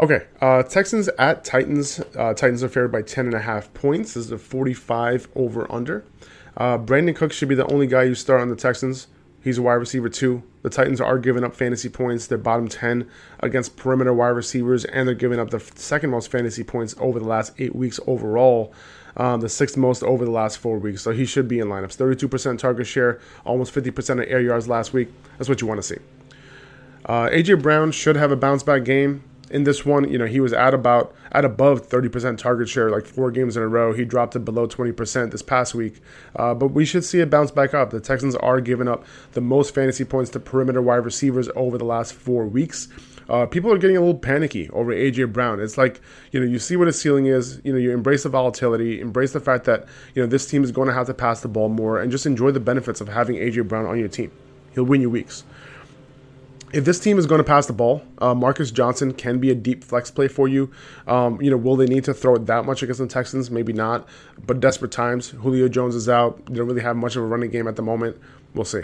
Okay, 0.00 0.26
uh, 0.40 0.62
Texans 0.64 1.08
at 1.18 1.44
Titans. 1.44 2.00
Uh, 2.16 2.34
Titans 2.34 2.64
are 2.64 2.68
favored 2.68 2.90
by 2.90 3.02
10 3.02 3.26
and 3.26 3.34
a 3.34 3.40
half 3.40 3.72
points. 3.74 4.14
This 4.14 4.26
is 4.26 4.32
a 4.32 4.38
45 4.38 5.28
over 5.36 5.70
under. 5.70 6.04
Uh, 6.56 6.78
Brandin 6.78 7.14
Cook 7.14 7.32
should 7.32 7.48
be 7.48 7.54
the 7.54 7.70
only 7.72 7.86
guy 7.86 8.04
you 8.04 8.14
start 8.14 8.40
on 8.40 8.48
the 8.48 8.56
Texans. 8.56 9.06
He's 9.44 9.58
a 9.58 9.62
wide 9.62 9.74
receiver 9.74 10.08
too. 10.08 10.42
The 10.62 10.70
Titans 10.70 11.02
are 11.02 11.18
giving 11.18 11.44
up 11.44 11.54
fantasy 11.54 11.90
points. 11.90 12.26
They're 12.26 12.38
bottom 12.38 12.66
10 12.66 13.06
against 13.40 13.76
perimeter 13.76 14.14
wide 14.14 14.28
receivers, 14.28 14.86
and 14.86 15.06
they're 15.06 15.14
giving 15.14 15.38
up 15.38 15.50
the 15.50 15.60
second 15.60 16.08
most 16.08 16.30
fantasy 16.30 16.64
points 16.64 16.94
over 16.98 17.18
the 17.18 17.26
last 17.26 17.52
eight 17.58 17.76
weeks 17.76 18.00
overall. 18.06 18.72
Um, 19.18 19.42
the 19.42 19.50
sixth 19.50 19.76
most 19.76 20.02
over 20.02 20.24
the 20.24 20.30
last 20.30 20.56
four 20.56 20.78
weeks. 20.78 21.02
So 21.02 21.10
he 21.12 21.26
should 21.26 21.46
be 21.46 21.58
in 21.58 21.68
lineups. 21.68 21.94
32% 21.94 22.58
target 22.58 22.86
share, 22.86 23.20
almost 23.44 23.74
50% 23.74 24.22
of 24.22 24.30
air 24.30 24.40
yards 24.40 24.66
last 24.66 24.94
week. 24.94 25.08
That's 25.36 25.48
what 25.50 25.60
you 25.60 25.66
want 25.66 25.78
to 25.78 25.86
see. 25.86 25.98
Uh, 27.04 27.28
AJ 27.28 27.62
Brown 27.62 27.92
should 27.92 28.16
have 28.16 28.32
a 28.32 28.36
bounce 28.36 28.62
back 28.62 28.82
game 28.84 29.22
in 29.50 29.64
this 29.64 29.84
one, 29.84 30.10
you 30.10 30.18
know, 30.18 30.26
he 30.26 30.40
was 30.40 30.52
at 30.52 30.74
about 30.74 31.14
at 31.32 31.44
above 31.44 31.88
30% 31.88 32.38
target 32.38 32.68
share 32.68 32.90
like 32.90 33.06
four 33.06 33.30
games 33.30 33.56
in 33.56 33.62
a 33.62 33.68
row. 33.68 33.92
He 33.92 34.04
dropped 34.04 34.36
it 34.36 34.44
below 34.44 34.66
20% 34.66 35.30
this 35.30 35.42
past 35.42 35.74
week. 35.74 36.00
Uh, 36.36 36.54
but 36.54 36.68
we 36.68 36.84
should 36.84 37.04
see 37.04 37.20
it 37.20 37.30
bounce 37.30 37.50
back 37.50 37.74
up. 37.74 37.90
The 37.90 38.00
Texans 38.00 38.34
are 38.36 38.60
giving 38.60 38.88
up 38.88 39.04
the 39.32 39.40
most 39.40 39.74
fantasy 39.74 40.04
points 40.04 40.30
to 40.30 40.40
perimeter 40.40 40.80
wide 40.80 41.04
receivers 41.04 41.48
over 41.56 41.76
the 41.76 41.84
last 41.84 42.14
four 42.14 42.46
weeks. 42.46 42.88
Uh, 43.28 43.46
people 43.46 43.72
are 43.72 43.78
getting 43.78 43.96
a 43.96 44.00
little 44.00 44.18
panicky 44.18 44.68
over 44.70 44.92
AJ 44.92 45.32
Brown. 45.32 45.58
It's 45.58 45.78
like 45.78 46.00
you 46.30 46.38
know 46.38 46.44
you 46.44 46.58
see 46.58 46.76
what 46.76 46.88
his 46.88 47.00
ceiling 47.00 47.24
is. 47.24 47.58
You 47.64 47.72
know 47.72 47.78
you 47.78 47.90
embrace 47.90 48.24
the 48.24 48.28
volatility, 48.28 49.00
embrace 49.00 49.32
the 49.32 49.40
fact 49.40 49.64
that 49.64 49.86
you 50.14 50.20
know 50.20 50.26
this 50.28 50.46
team 50.46 50.62
is 50.62 50.70
going 50.70 50.88
to 50.88 50.94
have 50.94 51.06
to 51.06 51.14
pass 51.14 51.40
the 51.40 51.48
ball 51.48 51.70
more, 51.70 51.98
and 51.98 52.12
just 52.12 52.26
enjoy 52.26 52.50
the 52.50 52.60
benefits 52.60 53.00
of 53.00 53.08
having 53.08 53.36
AJ 53.36 53.66
Brown 53.66 53.86
on 53.86 53.98
your 53.98 54.08
team. 54.08 54.30
He'll 54.74 54.84
win 54.84 55.00
you 55.00 55.08
weeks 55.08 55.44
if 56.74 56.84
this 56.84 56.98
team 56.98 57.18
is 57.18 57.26
going 57.26 57.38
to 57.38 57.44
pass 57.44 57.66
the 57.66 57.72
ball, 57.72 58.02
uh, 58.18 58.34
Marcus 58.34 58.70
Johnson 58.70 59.14
can 59.14 59.38
be 59.38 59.50
a 59.50 59.54
deep 59.54 59.84
flex 59.84 60.10
play 60.10 60.26
for 60.26 60.48
you. 60.48 60.70
Um, 61.06 61.40
you 61.40 61.50
know, 61.50 61.56
will 61.56 61.76
they 61.76 61.86
need 61.86 62.04
to 62.04 62.14
throw 62.14 62.34
it 62.34 62.46
that 62.46 62.64
much 62.64 62.82
against 62.82 63.00
the 63.00 63.06
Texans? 63.06 63.50
Maybe 63.50 63.72
not. 63.72 64.08
But 64.44 64.58
desperate 64.58 64.90
times. 64.90 65.30
Julio 65.30 65.68
Jones 65.68 65.94
is 65.94 66.08
out. 66.08 66.44
They 66.46 66.56
don't 66.56 66.66
really 66.66 66.82
have 66.82 66.96
much 66.96 67.14
of 67.14 67.22
a 67.22 67.26
running 67.26 67.50
game 67.50 67.68
at 67.68 67.76
the 67.76 67.82
moment. 67.82 68.18
We'll 68.54 68.64
see. 68.64 68.82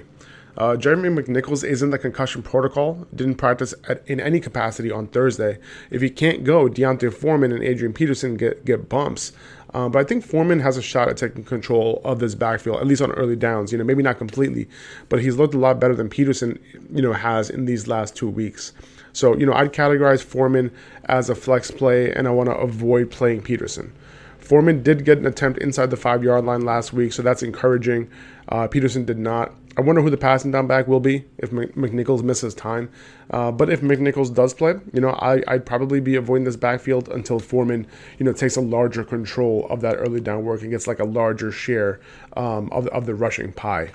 Uh, 0.56 0.76
Jeremy 0.76 1.08
McNichols 1.08 1.64
is 1.64 1.82
in 1.82 1.90
the 1.90 1.98
concussion 1.98 2.42
protocol. 2.42 3.06
Didn't 3.14 3.36
practice 3.36 3.74
at, 3.88 4.02
in 4.06 4.20
any 4.20 4.40
capacity 4.40 4.90
on 4.90 5.06
Thursday. 5.08 5.58
If 5.90 6.02
he 6.02 6.10
can't 6.10 6.44
go, 6.44 6.68
D'Onta 6.68 7.12
Foreman 7.12 7.52
and 7.52 7.62
Adrian 7.62 7.92
Peterson 7.92 8.36
get 8.36 8.64
get 8.64 8.88
bumps. 8.88 9.32
Uh, 9.72 9.88
but 9.88 10.00
I 10.00 10.04
think 10.04 10.24
Foreman 10.24 10.60
has 10.60 10.76
a 10.76 10.82
shot 10.82 11.08
at 11.08 11.16
taking 11.16 11.44
control 11.44 12.00
of 12.04 12.18
this 12.18 12.34
backfield, 12.34 12.78
at 12.78 12.86
least 12.86 13.02
on 13.02 13.12
early 13.12 13.36
downs. 13.36 13.72
You 13.72 13.78
know, 13.78 13.84
maybe 13.84 14.02
not 14.02 14.18
completely, 14.18 14.68
but 15.08 15.20
he's 15.20 15.36
looked 15.36 15.54
a 15.54 15.58
lot 15.58 15.78
better 15.78 15.94
than 15.94 16.08
Peterson, 16.08 16.58
you 16.92 17.02
know, 17.02 17.12
has 17.12 17.50
in 17.50 17.66
these 17.66 17.86
last 17.86 18.16
two 18.16 18.28
weeks. 18.28 18.72
So, 19.12 19.36
you 19.36 19.46
know, 19.46 19.52
I'd 19.52 19.72
categorize 19.72 20.22
Foreman 20.22 20.70
as 21.06 21.30
a 21.30 21.34
flex 21.34 21.70
play, 21.70 22.12
and 22.12 22.28
I 22.28 22.30
want 22.30 22.48
to 22.48 22.54
avoid 22.54 23.10
playing 23.10 23.42
Peterson. 23.42 23.92
Foreman 24.40 24.82
did 24.82 25.04
get 25.04 25.18
an 25.18 25.26
attempt 25.26 25.58
inside 25.60 25.90
the 25.90 25.96
five 25.96 26.24
yard 26.24 26.44
line 26.44 26.62
last 26.62 26.92
week, 26.92 27.12
so 27.12 27.22
that's 27.22 27.42
encouraging. 27.42 28.10
Uh, 28.48 28.66
Peterson 28.66 29.04
did 29.04 29.18
not. 29.18 29.54
I 29.76 29.82
wonder 29.82 30.02
who 30.02 30.10
the 30.10 30.16
passing 30.16 30.50
down 30.50 30.66
back 30.66 30.88
will 30.88 31.00
be 31.00 31.24
if 31.38 31.50
McNichols 31.50 32.22
misses 32.22 32.54
time. 32.54 32.90
Uh, 33.30 33.52
but 33.52 33.70
if 33.70 33.80
McNichols 33.80 34.34
does 34.34 34.52
play, 34.52 34.74
you 34.92 35.00
know, 35.00 35.10
I, 35.10 35.42
I'd 35.46 35.64
probably 35.64 36.00
be 36.00 36.16
avoiding 36.16 36.44
this 36.44 36.56
backfield 36.56 37.08
until 37.08 37.38
Foreman, 37.38 37.86
you 38.18 38.26
know, 38.26 38.32
takes 38.32 38.56
a 38.56 38.60
larger 38.60 39.04
control 39.04 39.66
of 39.70 39.80
that 39.82 39.96
early 39.96 40.20
down 40.20 40.44
work 40.44 40.62
and 40.62 40.70
gets 40.70 40.88
like 40.88 40.98
a 40.98 41.04
larger 41.04 41.52
share 41.52 42.00
um, 42.36 42.68
of, 42.72 42.88
of 42.88 43.06
the 43.06 43.14
rushing 43.14 43.52
pie. 43.52 43.92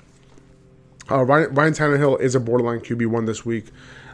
Uh, 1.10 1.22
Ryan, 1.24 1.54
Ryan 1.54 1.72
Tannehill 1.74 2.20
is 2.20 2.34
a 2.34 2.40
borderline 2.40 2.80
QB 2.80 3.06
one 3.08 3.26
this 3.26 3.44
week 3.44 3.66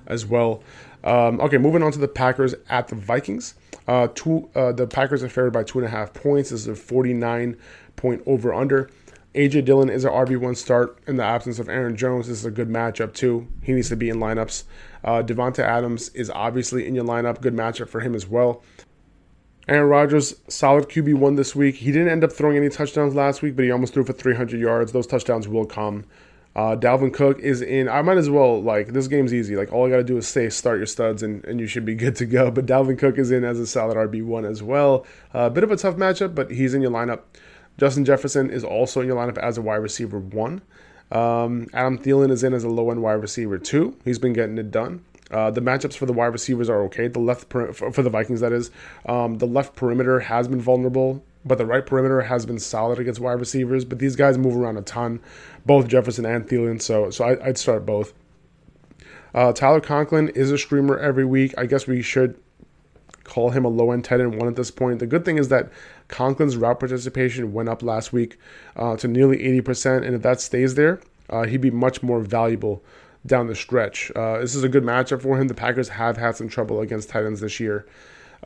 as 0.06 0.26
well. 0.26 0.62
Um, 1.04 1.40
okay, 1.40 1.58
moving 1.58 1.82
on 1.82 1.92
to 1.92 1.98
the 1.98 2.08
Packers 2.08 2.54
at 2.68 2.88
the 2.88 2.94
Vikings. 2.94 3.54
Uh, 3.88 4.08
two, 4.14 4.48
uh, 4.54 4.72
the 4.72 4.86
Packers 4.86 5.22
are 5.22 5.28
favored 5.28 5.52
by 5.52 5.64
two 5.64 5.78
and 5.78 5.86
a 5.86 5.90
half 5.90 6.12
points. 6.12 6.50
This 6.50 6.60
is 6.62 6.68
a 6.68 6.74
49 6.74 7.56
point 7.96 8.22
over 8.26 8.54
under. 8.54 8.90
AJ 9.34 9.64
Dillon 9.64 9.88
is 9.88 10.04
an 10.04 10.12
RB1 10.12 10.56
start 10.56 10.98
in 11.06 11.16
the 11.16 11.24
absence 11.24 11.58
of 11.58 11.68
Aaron 11.68 11.96
Jones. 11.96 12.28
This 12.28 12.38
is 12.38 12.44
a 12.44 12.50
good 12.50 12.68
matchup, 12.68 13.14
too. 13.14 13.48
He 13.62 13.72
needs 13.72 13.88
to 13.88 13.96
be 13.96 14.10
in 14.10 14.18
lineups. 14.18 14.64
Uh, 15.02 15.22
Davante 15.22 15.60
Adams 15.60 16.10
is 16.10 16.30
obviously 16.30 16.86
in 16.86 16.94
your 16.94 17.04
lineup. 17.04 17.40
Good 17.40 17.54
matchup 17.54 17.88
for 17.88 18.00
him 18.00 18.14
as 18.14 18.28
well. 18.28 18.62
Aaron 19.68 19.88
Rodgers, 19.88 20.34
solid 20.48 20.88
QB1 20.88 21.36
this 21.36 21.56
week. 21.56 21.76
He 21.76 21.92
didn't 21.92 22.08
end 22.08 22.24
up 22.24 22.32
throwing 22.32 22.56
any 22.56 22.68
touchdowns 22.68 23.14
last 23.14 23.42
week, 23.42 23.56
but 23.56 23.64
he 23.64 23.70
almost 23.70 23.94
threw 23.94 24.04
for 24.04 24.12
300 24.12 24.60
yards. 24.60 24.92
Those 24.92 25.06
touchdowns 25.06 25.48
will 25.48 25.66
come. 25.66 26.04
Uh, 26.54 26.76
Dalvin 26.76 27.12
Cook 27.12 27.38
is 27.38 27.62
in. 27.62 27.88
I 27.88 28.02
might 28.02 28.18
as 28.18 28.28
well, 28.28 28.62
like, 28.62 28.88
this 28.88 29.08
game's 29.08 29.32
easy. 29.32 29.56
Like, 29.56 29.72
all 29.72 29.86
I 29.86 29.90
got 29.90 29.96
to 29.96 30.04
do 30.04 30.18
is 30.18 30.28
say 30.28 30.50
start 30.50 30.78
your 30.78 30.86
studs 30.86 31.22
and, 31.22 31.44
and 31.44 31.60
you 31.60 31.66
should 31.66 31.84
be 31.84 31.94
good 31.96 32.16
to 32.16 32.26
go. 32.26 32.50
But 32.50 32.66
Dalvin 32.66 32.98
Cook 32.98 33.18
is 33.18 33.30
in 33.30 33.44
as 33.44 33.58
a 33.58 33.66
solid 33.66 33.96
RB1 33.96 34.48
as 34.48 34.62
well. 34.62 35.06
A 35.32 35.38
uh, 35.38 35.48
bit 35.50 35.64
of 35.64 35.70
a 35.70 35.76
tough 35.76 35.96
matchup, 35.96 36.34
but 36.34 36.50
he's 36.50 36.74
in 36.74 36.82
your 36.82 36.90
lineup. 36.90 37.20
Justin 37.78 38.04
Jefferson 38.04 38.50
is 38.50 38.64
also 38.64 39.00
in 39.00 39.06
your 39.06 39.16
lineup 39.16 39.38
as 39.38 39.56
a 39.56 39.62
wide 39.62 39.76
receiver 39.76 40.18
one. 40.18 40.62
Um, 41.10 41.68
Adam 41.74 41.98
Thielen 41.98 42.30
is 42.30 42.42
in 42.42 42.54
as 42.54 42.64
a 42.64 42.68
low 42.68 42.90
end 42.90 43.02
wide 43.02 43.12
receiver 43.12 43.58
two. 43.58 43.96
He's 44.04 44.18
been 44.18 44.32
getting 44.32 44.58
it 44.58 44.70
done. 44.70 45.04
Uh, 45.30 45.50
the 45.50 45.62
matchups 45.62 45.94
for 45.94 46.04
the 46.04 46.12
wide 46.12 46.26
receivers 46.26 46.68
are 46.68 46.82
okay. 46.82 47.08
The 47.08 47.18
left 47.18 47.50
for 47.50 48.02
the 48.02 48.10
Vikings, 48.10 48.40
that 48.40 48.52
is, 48.52 48.70
um, 49.06 49.38
the 49.38 49.46
left 49.46 49.74
perimeter 49.74 50.20
has 50.20 50.46
been 50.46 50.60
vulnerable, 50.60 51.24
but 51.44 51.56
the 51.56 51.64
right 51.64 51.84
perimeter 51.84 52.20
has 52.20 52.44
been 52.44 52.58
solid 52.58 52.98
against 52.98 53.18
wide 53.18 53.40
receivers. 53.40 53.86
But 53.86 53.98
these 53.98 54.14
guys 54.14 54.36
move 54.36 54.56
around 54.56 54.76
a 54.76 54.82
ton, 54.82 55.20
both 55.64 55.88
Jefferson 55.88 56.24
and 56.24 56.46
Thielen. 56.46 56.80
So, 56.80 57.10
so 57.10 57.24
I, 57.24 57.46
would 57.46 57.58
start 57.58 57.86
both. 57.86 58.12
Uh, 59.34 59.52
Tyler 59.52 59.80
Conklin 59.80 60.28
is 60.30 60.50
a 60.50 60.58
streamer 60.58 60.98
every 60.98 61.24
week. 61.24 61.54
I 61.56 61.66
guess 61.66 61.86
we 61.86 62.02
should 62.02 62.38
call 63.24 63.50
him 63.50 63.64
a 63.64 63.68
low 63.68 63.92
end 63.92 64.04
tight 64.04 64.20
end 64.20 64.38
one 64.38 64.48
at 64.48 64.56
this 64.56 64.70
point. 64.70 64.98
The 64.98 65.06
good 65.06 65.24
thing 65.24 65.38
is 65.38 65.48
that 65.48 65.70
Conklin's 66.08 66.56
route 66.56 66.78
participation 66.78 67.52
went 67.52 67.68
up 67.68 67.82
last 67.82 68.12
week 68.12 68.38
uh, 68.76 68.96
to 68.96 69.08
nearly 69.08 69.38
80%, 69.38 70.04
and 70.04 70.14
if 70.14 70.22
that 70.22 70.40
stays 70.40 70.74
there, 70.74 71.00
uh, 71.30 71.44
he'd 71.44 71.60
be 71.60 71.70
much 71.70 72.02
more 72.02 72.20
valuable 72.20 72.82
down 73.24 73.46
the 73.46 73.54
stretch. 73.54 74.10
Uh, 74.14 74.38
this 74.38 74.54
is 74.54 74.64
a 74.64 74.68
good 74.68 74.82
matchup 74.82 75.22
for 75.22 75.40
him. 75.40 75.48
The 75.48 75.54
Packers 75.54 75.88
have 75.90 76.16
had 76.16 76.36
some 76.36 76.48
trouble 76.48 76.80
against 76.80 77.08
tight 77.08 77.24
ends 77.24 77.40
this 77.40 77.60
year. 77.60 77.86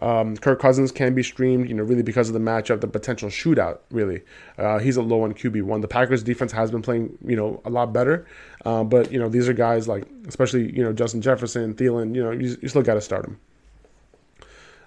Um, 0.03 0.37
Kirk 0.37 0.61
Cousins 0.61 0.93
can 0.93 1.15
be 1.15 1.23
streamed, 1.23 1.69
you 1.69 1.75
know, 1.75 1.83
really 1.83 2.03
because 2.03 2.29
of 2.29 2.35
the 2.35 2.41
matchup, 2.41 2.81
the 2.81 2.87
potential 2.87 3.31
shootout. 3.31 3.79
Really, 3.91 4.23
uh, 4.59 4.79
he's 4.79 4.97
a 4.97 5.03
low 5.03 5.23
on 5.23 5.33
QB 5.33 5.63
one. 5.63 5.81
The 5.81 5.89
Packers 5.89 6.23
defense 6.23 6.53
has 6.53 6.71
been 6.71 6.83
playing, 6.83 7.17
you 7.25 7.37
know, 7.37 7.63
a 7.65 7.71
lot 7.71 7.93
better, 7.93 8.27
uh, 8.65 8.85
but 8.85 9.11
you 9.11 9.19
know 9.19 9.29
these 9.29 9.49
are 9.49 9.55
guys 9.55 9.89
like, 9.89 10.05
especially 10.29 10.71
you 10.77 10.83
know 10.83 10.93
Justin 10.93 11.23
Jefferson, 11.23 11.75
Thielen. 11.75 12.15
You 12.15 12.25
know, 12.25 12.31
you, 12.31 12.57
you 12.61 12.69
still 12.69 12.83
got 12.83 12.95
to 12.95 13.01
start 13.01 13.23
them. 13.23 13.41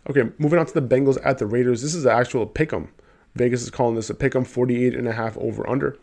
Okay, 0.10 0.30
moving 0.38 0.60
on 0.60 0.66
to 0.66 0.74
the 0.74 0.82
Bengals 0.82 1.18
at 1.24 1.40
the 1.40 1.46
Raiders. 1.46 1.82
This 1.82 1.96
is 1.96 2.06
an 2.06 2.12
actual 2.12 2.46
pick 2.46 2.72
'em. 2.72 2.90
Vegas 3.36 3.64
is 3.64 3.70
calling 3.70 3.96
this 3.96 4.10
a 4.10 4.14
pick 4.14 4.36
'em 4.36 4.44
48 4.44 4.96
and 4.96 5.08
a 5.08 5.14
half 5.14 5.38
over 5.38 5.68
under. 5.68 5.98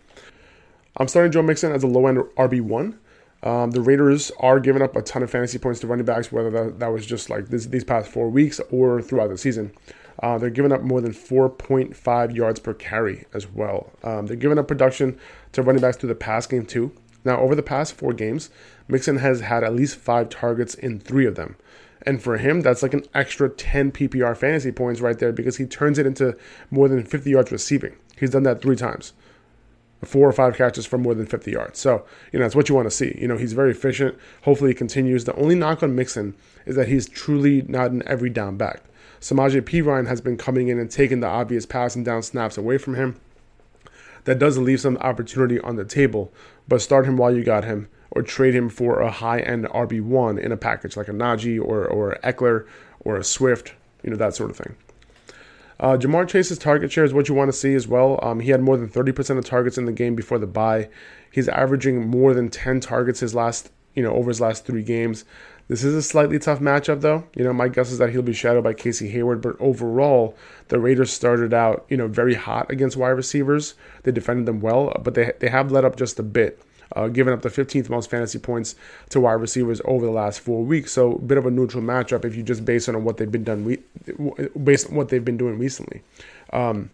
I'm 0.96 1.08
starting 1.08 1.30
Joe 1.30 1.42
Mixon 1.42 1.72
as 1.72 1.82
a 1.82 1.86
low 1.86 2.06
end 2.06 2.18
RB1. 2.36 2.94
Um, 3.42 3.70
the 3.70 3.80
Raiders 3.80 4.32
are 4.40 4.58
giving 4.58 4.82
up 4.82 4.96
a 4.96 5.02
ton 5.02 5.22
of 5.22 5.30
fantasy 5.30 5.58
points 5.58 5.80
to 5.80 5.86
running 5.86 6.04
backs, 6.04 6.32
whether 6.32 6.50
that, 6.50 6.78
that 6.80 6.88
was 6.88 7.06
just 7.06 7.30
like 7.30 7.48
this, 7.48 7.66
these 7.66 7.84
past 7.84 8.10
four 8.10 8.28
weeks 8.28 8.60
or 8.70 9.02
throughout 9.02 9.28
the 9.28 9.38
season. 9.38 9.72
Uh, 10.22 10.38
they're 10.38 10.50
giving 10.50 10.72
up 10.72 10.82
more 10.82 11.00
than 11.00 11.12
4.5 11.12 12.34
yards 12.34 12.58
per 12.58 12.72
carry 12.72 13.26
as 13.34 13.46
well. 13.46 13.92
Um, 14.02 14.26
they're 14.26 14.36
giving 14.36 14.58
up 14.58 14.66
production 14.66 15.18
to 15.52 15.62
running 15.62 15.82
backs 15.82 15.98
through 15.98 16.08
the 16.08 16.14
pass 16.14 16.46
game 16.46 16.64
too. 16.64 16.92
Now, 17.24 17.38
over 17.40 17.54
the 17.54 17.62
past 17.62 17.94
four 17.94 18.12
games, 18.12 18.50
Mixon 18.88 19.18
has 19.18 19.40
had 19.40 19.64
at 19.64 19.74
least 19.74 19.96
five 19.96 20.28
targets 20.28 20.74
in 20.74 21.00
three 21.00 21.26
of 21.26 21.34
them. 21.34 21.56
And 22.02 22.22
for 22.22 22.36
him, 22.36 22.60
that's 22.60 22.82
like 22.82 22.94
an 22.94 23.04
extra 23.14 23.48
10 23.48 23.90
PPR 23.90 24.36
fantasy 24.36 24.70
points 24.70 25.00
right 25.00 25.18
there 25.18 25.32
because 25.32 25.56
he 25.56 25.66
turns 25.66 25.98
it 25.98 26.06
into 26.06 26.36
more 26.70 26.88
than 26.88 27.04
50 27.04 27.30
yards 27.30 27.50
receiving. 27.50 27.96
He's 28.16 28.30
done 28.30 28.44
that 28.44 28.62
three 28.62 28.76
times. 28.76 29.12
Four 30.04 30.28
or 30.28 30.32
five 30.32 30.56
catches 30.56 30.84
for 30.84 30.98
more 30.98 31.14
than 31.14 31.26
50 31.26 31.50
yards. 31.50 31.78
So, 31.78 32.04
you 32.32 32.38
know, 32.38 32.44
that's 32.44 32.54
what 32.54 32.68
you 32.68 32.74
want 32.74 32.86
to 32.86 32.90
see. 32.90 33.16
You 33.18 33.26
know, 33.26 33.38
he's 33.38 33.54
very 33.54 33.70
efficient. 33.70 34.16
Hopefully, 34.42 34.70
he 34.70 34.74
continues. 34.74 35.24
The 35.24 35.34
only 35.36 35.54
knock 35.54 35.82
on 35.82 35.94
Mixon 35.94 36.34
is 36.66 36.76
that 36.76 36.88
he's 36.88 37.08
truly 37.08 37.62
not 37.62 37.90
an 37.90 38.02
every 38.06 38.30
down 38.30 38.56
back. 38.56 38.82
Samaje 39.20 39.60
Perine 39.62 40.06
has 40.06 40.20
been 40.20 40.36
coming 40.36 40.68
in 40.68 40.78
and 40.78 40.90
taking 40.90 41.20
the 41.20 41.26
obvious 41.26 41.64
passing 41.66 42.04
down 42.04 42.22
snaps 42.22 42.58
away 42.58 42.78
from 42.78 42.94
him. 42.94 43.16
That 44.24 44.38
does 44.38 44.58
leave 44.58 44.80
some 44.80 44.96
opportunity 44.98 45.58
on 45.60 45.76
the 45.76 45.84
table, 45.84 46.32
but 46.68 46.82
start 46.82 47.06
him 47.06 47.16
while 47.16 47.34
you 47.34 47.42
got 47.42 47.64
him 47.64 47.88
or 48.10 48.22
trade 48.22 48.54
him 48.54 48.68
for 48.68 49.00
a 49.00 49.10
high 49.10 49.40
end 49.40 49.66
RB1 49.66 50.38
in 50.38 50.52
a 50.52 50.56
package 50.56 50.96
like 50.96 51.08
a 51.08 51.12
Najee 51.12 51.60
or, 51.60 51.86
or 51.86 52.18
Ekeler 52.22 52.66
or 53.00 53.16
a 53.16 53.24
Swift, 53.24 53.72
you 54.02 54.10
know, 54.10 54.16
that 54.16 54.34
sort 54.34 54.50
of 54.50 54.56
thing. 54.56 54.76
Uh, 55.78 55.96
Ja'Marr 55.96 56.26
Chase's 56.26 56.58
target 56.58 56.90
share 56.90 57.04
is 57.04 57.12
what 57.12 57.28
you 57.28 57.34
want 57.34 57.50
to 57.50 57.56
see 57.56 57.74
as 57.74 57.86
well. 57.86 58.18
Um, 58.22 58.40
he 58.40 58.50
had 58.50 58.62
more 58.62 58.76
than 58.76 58.88
30% 58.88 59.38
of 59.38 59.44
targets 59.44 59.76
in 59.76 59.84
the 59.84 59.92
game 59.92 60.14
before 60.14 60.38
the 60.38 60.46
bye. 60.46 60.88
He's 61.30 61.48
averaging 61.48 62.08
more 62.08 62.32
than 62.32 62.48
10 62.48 62.80
targets 62.80 63.20
his 63.20 63.34
last, 63.34 63.70
you 63.94 64.02
know, 64.02 64.12
over 64.12 64.30
his 64.30 64.40
last 64.40 64.64
three 64.64 64.82
games. 64.82 65.24
This 65.68 65.82
is 65.82 65.94
a 65.94 66.02
slightly 66.02 66.38
tough 66.38 66.60
matchup, 66.60 67.00
though. 67.00 67.24
You 67.34 67.44
know, 67.44 67.52
my 67.52 67.68
guess 67.68 67.90
is 67.90 67.98
that 67.98 68.10
he'll 68.10 68.22
be 68.22 68.32
shadowed 68.32 68.64
by 68.64 68.72
Casey 68.72 69.08
Hayward, 69.08 69.42
but 69.42 69.56
overall, 69.58 70.36
the 70.68 70.78
Raiders 70.78 71.12
started 71.12 71.52
out, 71.52 71.84
you 71.88 71.96
know, 71.96 72.06
very 72.06 72.34
hot 72.34 72.70
against 72.70 72.96
wide 72.96 73.10
receivers. 73.10 73.74
They 74.04 74.12
defended 74.12 74.46
them 74.46 74.60
well, 74.60 74.98
but 75.02 75.14
they 75.14 75.32
they 75.40 75.48
have 75.48 75.72
let 75.72 75.84
up 75.84 75.96
just 75.96 76.20
a 76.20 76.22
bit 76.22 76.62
uh, 76.96 77.08
giving 77.08 77.32
up 77.32 77.42
the 77.42 77.50
15th 77.50 77.90
most 77.90 78.10
fantasy 78.10 78.38
points 78.38 78.74
to 79.10 79.20
wide 79.20 79.34
receivers 79.34 79.80
over 79.84 80.06
the 80.06 80.12
last 80.12 80.40
four 80.40 80.64
weeks. 80.64 80.92
So 80.92 81.12
a 81.12 81.18
bit 81.18 81.38
of 81.38 81.46
a 81.46 81.50
neutral 81.50 81.82
matchup 81.82 82.24
if 82.24 82.34
you 82.34 82.42
just 82.42 82.64
base 82.64 82.88
on 82.88 83.04
what 83.04 83.18
they've 83.18 83.30
been 83.30 83.44
done, 83.44 83.64
re- 83.64 84.48
based 84.64 84.88
on 84.88 84.96
what 84.96 85.10
they've 85.10 85.24
been 85.24 85.36
doing 85.36 85.58
recently. 85.58 86.02
Um, 86.52 86.90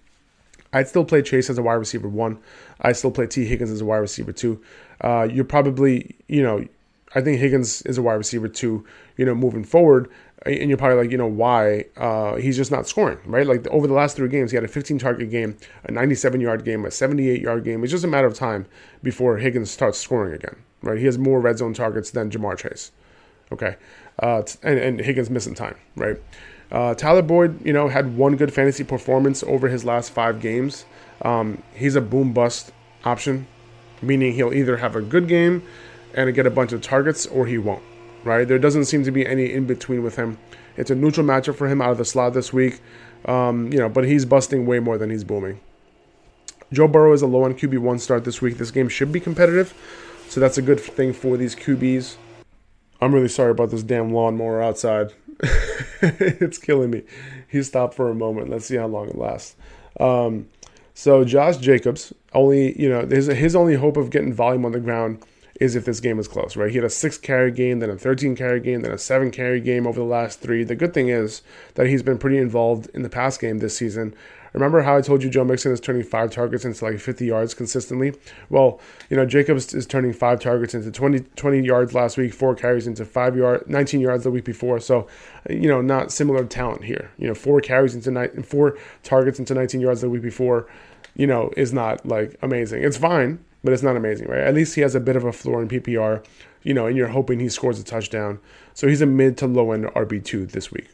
I'd 0.72 0.88
still 0.88 1.04
play 1.04 1.22
Chase 1.22 1.48
as 1.48 1.58
a 1.58 1.62
wide 1.62 1.74
receiver 1.74 2.08
one. 2.08 2.38
I 2.80 2.92
still 2.92 3.10
play 3.10 3.26
Tee 3.26 3.44
Higgins 3.44 3.70
as 3.70 3.80
a 3.80 3.84
wide 3.84 3.98
receiver 3.98 4.32
two. 4.32 4.60
Uh, 5.00 5.28
you're 5.30 5.44
probably, 5.44 6.16
you 6.28 6.42
know, 6.42 6.66
I 7.14 7.20
think 7.20 7.38
Higgins 7.38 7.82
is 7.82 7.98
a 7.98 8.02
wide 8.02 8.14
receiver 8.14 8.48
two. 8.48 8.84
You 9.16 9.24
know, 9.26 9.34
moving 9.34 9.64
forward, 9.64 10.10
and 10.46 10.68
you're 10.68 10.78
probably 10.78 10.98
like, 10.98 11.10
you 11.10 11.18
know, 11.18 11.26
why? 11.26 11.84
Uh, 11.96 12.36
he's 12.36 12.56
just 12.56 12.70
not 12.70 12.86
scoring, 12.86 13.18
right? 13.24 13.46
Like 13.46 13.66
over 13.68 13.86
the 13.86 13.94
last 13.94 14.16
three 14.16 14.28
games, 14.28 14.50
he 14.50 14.56
had 14.56 14.64
a 14.64 14.68
15 14.68 14.98
target 14.98 15.30
game, 15.30 15.56
a 15.84 15.92
97 15.92 16.40
yard 16.40 16.64
game, 16.64 16.84
a 16.84 16.90
78 16.90 17.40
yard 17.40 17.64
game. 17.64 17.82
It's 17.82 17.92
just 17.92 18.04
a 18.04 18.08
matter 18.08 18.26
of 18.26 18.34
time 18.34 18.66
before 19.02 19.38
Higgins 19.38 19.70
starts 19.70 19.98
scoring 19.98 20.34
again, 20.34 20.56
right? 20.82 20.98
He 20.98 21.04
has 21.06 21.18
more 21.18 21.40
red 21.40 21.58
zone 21.58 21.74
targets 21.74 22.10
than 22.10 22.30
Ja'Marr 22.30 22.58
Chase, 22.58 22.90
okay? 23.52 23.76
Uh, 24.20 24.42
and, 24.62 24.78
and 24.78 25.00
Higgins 25.00 25.30
missing 25.30 25.54
time, 25.54 25.76
right? 25.96 26.16
Uh, 26.70 26.94
Tyler 26.94 27.22
Boyd, 27.22 27.64
you 27.64 27.72
know, 27.72 27.88
had 27.88 28.16
one 28.16 28.36
good 28.36 28.52
fantasy 28.52 28.82
performance 28.82 29.42
over 29.44 29.68
his 29.68 29.84
last 29.84 30.10
five 30.10 30.40
games. 30.40 30.86
Um, 31.20 31.62
he's 31.74 31.94
a 31.94 32.00
boom 32.00 32.32
bust 32.32 32.72
option, 33.04 33.46
meaning 34.00 34.32
he'll 34.32 34.54
either 34.54 34.78
have 34.78 34.96
a 34.96 35.02
good 35.02 35.28
game 35.28 35.62
and 36.14 36.34
get 36.34 36.46
a 36.46 36.50
bunch 36.50 36.72
of 36.72 36.80
targets 36.80 37.26
or 37.26 37.46
he 37.46 37.58
won't 37.58 37.82
right? 38.24 38.46
There 38.46 38.58
doesn't 38.58 38.86
seem 38.86 39.04
to 39.04 39.10
be 39.10 39.26
any 39.26 39.52
in 39.52 39.66
between 39.66 40.02
with 40.02 40.16
him. 40.16 40.38
It's 40.76 40.90
a 40.90 40.94
neutral 40.94 41.26
matchup 41.26 41.56
for 41.56 41.68
him 41.68 41.80
out 41.82 41.90
of 41.90 41.98
the 41.98 42.04
slot 42.04 42.34
this 42.34 42.52
week, 42.52 42.80
um, 43.26 43.72
you 43.72 43.78
know, 43.78 43.88
but 43.88 44.04
he's 44.04 44.24
busting 44.24 44.66
way 44.66 44.78
more 44.78 44.98
than 44.98 45.10
he's 45.10 45.24
booming. 45.24 45.60
Joe 46.72 46.88
Burrow 46.88 47.12
is 47.12 47.20
a 47.20 47.26
low 47.26 47.44
on 47.44 47.54
QB 47.54 47.78
one 47.78 47.98
start 47.98 48.24
this 48.24 48.40
week. 48.40 48.56
This 48.56 48.70
game 48.70 48.88
should 48.88 49.12
be 49.12 49.20
competitive, 49.20 49.74
so 50.28 50.40
that's 50.40 50.56
a 50.56 50.62
good 50.62 50.80
thing 50.80 51.12
for 51.12 51.36
these 51.36 51.54
QBs. 51.54 52.16
I'm 53.00 53.14
really 53.14 53.28
sorry 53.28 53.50
about 53.50 53.70
this 53.70 53.82
damn 53.82 54.12
lawnmower 54.12 54.62
outside. 54.62 55.12
it's 56.02 56.58
killing 56.58 56.90
me. 56.90 57.02
He 57.48 57.62
stopped 57.62 57.94
for 57.94 58.08
a 58.08 58.14
moment. 58.14 58.48
Let's 58.48 58.64
see 58.64 58.76
how 58.76 58.86
long 58.86 59.08
it 59.08 59.18
lasts. 59.18 59.56
Um, 60.00 60.48
so 60.94 61.24
Josh 61.24 61.56
Jacobs, 61.58 62.12
only 62.32 62.80
you 62.80 62.88
know, 62.88 63.06
his 63.06 63.26
his 63.26 63.56
only 63.56 63.74
hope 63.74 63.96
of 63.96 64.10
getting 64.10 64.32
volume 64.32 64.64
on 64.64 64.72
the 64.72 64.80
ground 64.80 65.22
is 65.62 65.76
if 65.76 65.84
this 65.84 66.00
game 66.00 66.18
is 66.18 66.26
close, 66.26 66.56
right? 66.56 66.70
He 66.70 66.76
had 66.76 66.84
a 66.84 66.90
six 66.90 67.16
carry 67.16 67.52
game, 67.52 67.78
then 67.78 67.88
a 67.88 67.96
13 67.96 68.34
carry 68.34 68.60
game, 68.60 68.82
then 68.82 68.90
a 68.90 68.98
seven 68.98 69.30
carry 69.30 69.60
game 69.60 69.86
over 69.86 70.00
the 70.00 70.06
last 70.06 70.40
three. 70.40 70.64
The 70.64 70.74
good 70.74 70.92
thing 70.92 71.08
is 71.08 71.42
that 71.74 71.86
he's 71.86 72.02
been 72.02 72.18
pretty 72.18 72.38
involved 72.38 72.90
in 72.94 73.02
the 73.02 73.08
pass 73.08 73.38
game 73.38 73.58
this 73.58 73.76
season. 73.76 74.14
Remember 74.52 74.82
how 74.82 74.98
I 74.98 75.00
told 75.00 75.22
you 75.22 75.30
Joe 75.30 75.44
Mixon 75.44 75.72
is 75.72 75.80
turning 75.80 76.02
five 76.02 76.30
targets 76.30 76.64
into 76.64 76.84
like 76.84 76.98
50 76.98 77.24
yards 77.24 77.54
consistently? 77.54 78.12
Well, 78.50 78.80
you 79.08 79.16
know, 79.16 79.24
Jacobs 79.24 79.72
is 79.72 79.86
turning 79.86 80.12
five 80.12 80.40
targets 80.40 80.74
into 80.74 80.90
20, 80.90 81.20
20 81.20 81.60
yards 81.64 81.94
last 81.94 82.18
week, 82.18 82.34
four 82.34 82.54
carries 82.54 82.86
into 82.86 83.04
five 83.04 83.36
yard, 83.36 83.64
19 83.66 84.00
yards 84.00 84.24
the 84.24 84.30
week 84.30 84.44
before. 84.44 84.78
So, 84.78 85.06
you 85.48 85.68
know, 85.68 85.80
not 85.80 86.12
similar 86.12 86.44
talent 86.44 86.84
here. 86.84 87.10
You 87.16 87.28
know, 87.28 87.34
four 87.34 87.60
carries 87.60 87.94
into 87.94 88.10
nine, 88.10 88.42
four 88.42 88.76
targets 89.02 89.38
into 89.38 89.54
19 89.54 89.80
yards 89.80 90.02
the 90.02 90.10
week 90.10 90.22
before, 90.22 90.66
you 91.14 91.26
know, 91.26 91.50
is 91.56 91.72
not 91.72 92.04
like 92.04 92.36
amazing. 92.42 92.82
It's 92.82 92.98
fine, 92.98 93.42
but 93.64 93.72
it's 93.72 93.82
not 93.82 93.96
amazing, 93.96 94.28
right? 94.28 94.40
At 94.40 94.54
least 94.54 94.74
he 94.74 94.80
has 94.80 94.94
a 94.94 95.00
bit 95.00 95.16
of 95.16 95.24
a 95.24 95.32
floor 95.32 95.62
in 95.62 95.68
PPR, 95.68 96.24
you 96.62 96.74
know, 96.74 96.86
and 96.86 96.96
you're 96.96 97.08
hoping 97.08 97.40
he 97.40 97.48
scores 97.48 97.78
a 97.80 97.84
touchdown. 97.84 98.40
So 98.74 98.88
he's 98.88 99.02
a 99.02 99.06
mid 99.06 99.36
to 99.38 99.46
low 99.46 99.72
end 99.72 99.86
RB2 99.86 100.50
this 100.50 100.70
week. 100.72 100.88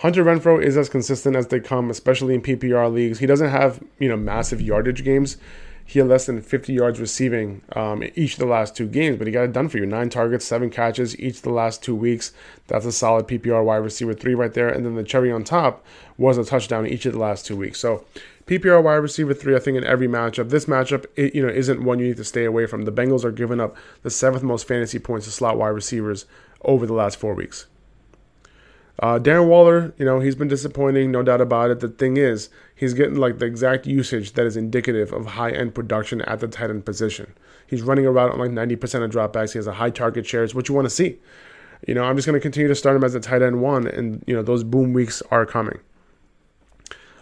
Hunter 0.00 0.24
Renfrow 0.24 0.60
is 0.60 0.76
as 0.76 0.88
consistent 0.88 1.36
as 1.36 1.46
they 1.46 1.60
come, 1.60 1.88
especially 1.88 2.34
in 2.34 2.42
PPR 2.42 2.92
leagues. 2.92 3.20
He 3.20 3.26
doesn't 3.26 3.50
have 3.50 3.80
you 3.98 4.08
know 4.08 4.16
massive 4.16 4.60
yardage 4.60 5.04
games. 5.04 5.36
He 5.84 5.98
had 5.98 6.08
less 6.08 6.26
than 6.26 6.40
50 6.40 6.72
yards 6.72 7.00
receiving 7.00 7.60
um, 7.74 8.02
each 8.14 8.34
of 8.34 8.38
the 8.38 8.46
last 8.46 8.76
two 8.76 8.86
games, 8.86 9.18
but 9.18 9.26
he 9.26 9.32
got 9.32 9.44
it 9.44 9.52
done 9.52 9.68
for 9.68 9.78
you. 9.78 9.86
Nine 9.86 10.08
targets, 10.08 10.44
seven 10.44 10.70
catches 10.70 11.18
each 11.18 11.36
of 11.36 11.42
the 11.42 11.50
last 11.50 11.82
two 11.82 11.94
weeks. 11.94 12.32
That's 12.68 12.86
a 12.86 12.92
solid 12.92 13.26
PPR 13.26 13.64
wide 13.64 13.76
receiver 13.76 14.14
three 14.14 14.34
right 14.34 14.54
there. 14.54 14.68
And 14.68 14.86
then 14.86 14.94
the 14.94 15.02
cherry 15.02 15.30
on 15.30 15.44
top 15.44 15.84
was 16.16 16.38
a 16.38 16.44
touchdown 16.44 16.86
each 16.86 17.04
of 17.04 17.12
the 17.12 17.18
last 17.18 17.46
two 17.46 17.56
weeks. 17.56 17.80
So 17.80 18.04
PPR 18.46 18.82
wide 18.82 18.96
receiver 18.96 19.34
three, 19.34 19.54
I 19.54 19.58
think 19.58 19.76
in 19.76 19.84
every 19.84 20.08
matchup. 20.08 20.50
This 20.50 20.66
matchup, 20.66 21.06
it, 21.16 21.34
you 21.34 21.42
know, 21.42 21.52
isn't 21.52 21.84
one 21.84 21.98
you 21.98 22.08
need 22.08 22.16
to 22.16 22.24
stay 22.24 22.44
away 22.44 22.66
from. 22.66 22.82
The 22.82 22.92
Bengals 22.92 23.24
are 23.24 23.32
giving 23.32 23.60
up 23.60 23.76
the 24.02 24.10
seventh 24.10 24.42
most 24.42 24.66
fantasy 24.66 24.98
points 24.98 25.26
to 25.26 25.32
slot 25.32 25.56
wide 25.56 25.68
receivers 25.68 26.26
over 26.62 26.86
the 26.86 26.94
last 26.94 27.18
four 27.18 27.34
weeks. 27.34 27.66
Uh, 28.98 29.18
Darren 29.18 29.48
Waller, 29.48 29.94
you 29.98 30.04
know, 30.04 30.20
he's 30.20 30.34
been 30.34 30.48
disappointing, 30.48 31.10
no 31.10 31.22
doubt 31.22 31.40
about 31.40 31.70
it. 31.70 31.80
The 31.80 31.88
thing 31.88 32.16
is, 32.16 32.50
he's 32.74 32.94
getting 32.94 33.16
like 33.16 33.38
the 33.38 33.46
exact 33.46 33.86
usage 33.86 34.32
that 34.34 34.46
is 34.46 34.56
indicative 34.56 35.12
of 35.12 35.26
high 35.26 35.50
end 35.50 35.74
production 35.74 36.20
at 36.22 36.40
the 36.40 36.48
tight 36.48 36.70
end 36.70 36.84
position. 36.84 37.34
He's 37.66 37.82
running 37.82 38.06
around 38.06 38.32
on 38.32 38.38
like 38.38 38.50
90% 38.50 39.02
of 39.02 39.10
dropbacks. 39.10 39.52
He 39.52 39.58
has 39.58 39.66
a 39.66 39.74
high 39.74 39.90
target 39.90 40.26
share. 40.26 40.44
It's 40.44 40.54
what 40.54 40.68
you 40.68 40.74
want 40.74 40.86
to 40.86 40.90
see. 40.90 41.18
You 41.86 41.94
know, 41.94 42.04
I'm 42.04 42.16
just 42.16 42.26
going 42.26 42.38
to 42.38 42.40
continue 42.40 42.68
to 42.68 42.74
start 42.74 42.94
him 42.94 43.02
as 43.02 43.14
a 43.14 43.20
tight 43.20 43.42
end 43.42 43.60
one, 43.60 43.88
and, 43.88 44.22
you 44.26 44.34
know, 44.34 44.42
those 44.42 44.62
boom 44.62 44.92
weeks 44.92 45.20
are 45.32 45.46
coming. 45.46 45.80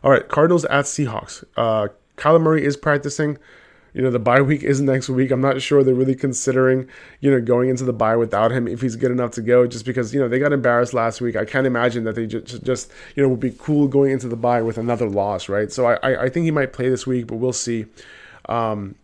All 0.02 0.10
right, 0.10 0.26
Cardinals 0.26 0.64
at 0.66 0.86
Seahawks. 0.86 1.44
Uh, 1.56 1.88
Kyler 2.16 2.40
Murray 2.40 2.64
is 2.64 2.76
practicing. 2.76 3.38
You 3.92 4.02
know, 4.02 4.10
the 4.10 4.20
bye 4.20 4.40
week 4.40 4.62
is 4.62 4.80
next 4.80 5.08
week. 5.08 5.30
I'm 5.32 5.40
not 5.40 5.60
sure 5.60 5.82
they're 5.82 5.94
really 5.94 6.14
considering, 6.14 6.88
you 7.20 7.30
know, 7.30 7.40
going 7.40 7.70
into 7.70 7.84
the 7.84 7.92
bye 7.92 8.14
without 8.14 8.52
him 8.52 8.68
if 8.68 8.80
he's 8.80 8.94
good 8.94 9.10
enough 9.10 9.32
to 9.32 9.42
go, 9.42 9.66
just 9.66 9.84
because, 9.84 10.14
you 10.14 10.20
know, 10.20 10.28
they 10.28 10.38
got 10.38 10.52
embarrassed 10.52 10.94
last 10.94 11.20
week. 11.20 11.34
I 11.34 11.44
can't 11.44 11.66
imagine 11.66 12.04
that 12.04 12.14
they 12.14 12.26
just, 12.26 12.62
just 12.62 12.90
you 13.16 13.22
know, 13.22 13.28
would 13.28 13.40
be 13.40 13.54
cool 13.58 13.88
going 13.88 14.12
into 14.12 14.28
the 14.28 14.36
bye 14.36 14.62
with 14.62 14.78
another 14.78 15.08
loss, 15.08 15.48
right? 15.48 15.72
So 15.72 15.86
I, 15.86 16.24
I 16.24 16.28
think 16.28 16.44
he 16.44 16.52
might 16.52 16.72
play 16.72 16.88
this 16.88 17.06
week, 17.06 17.26
but 17.26 17.36
we'll 17.36 17.52
see. 17.52 17.86
Um, 18.48 18.94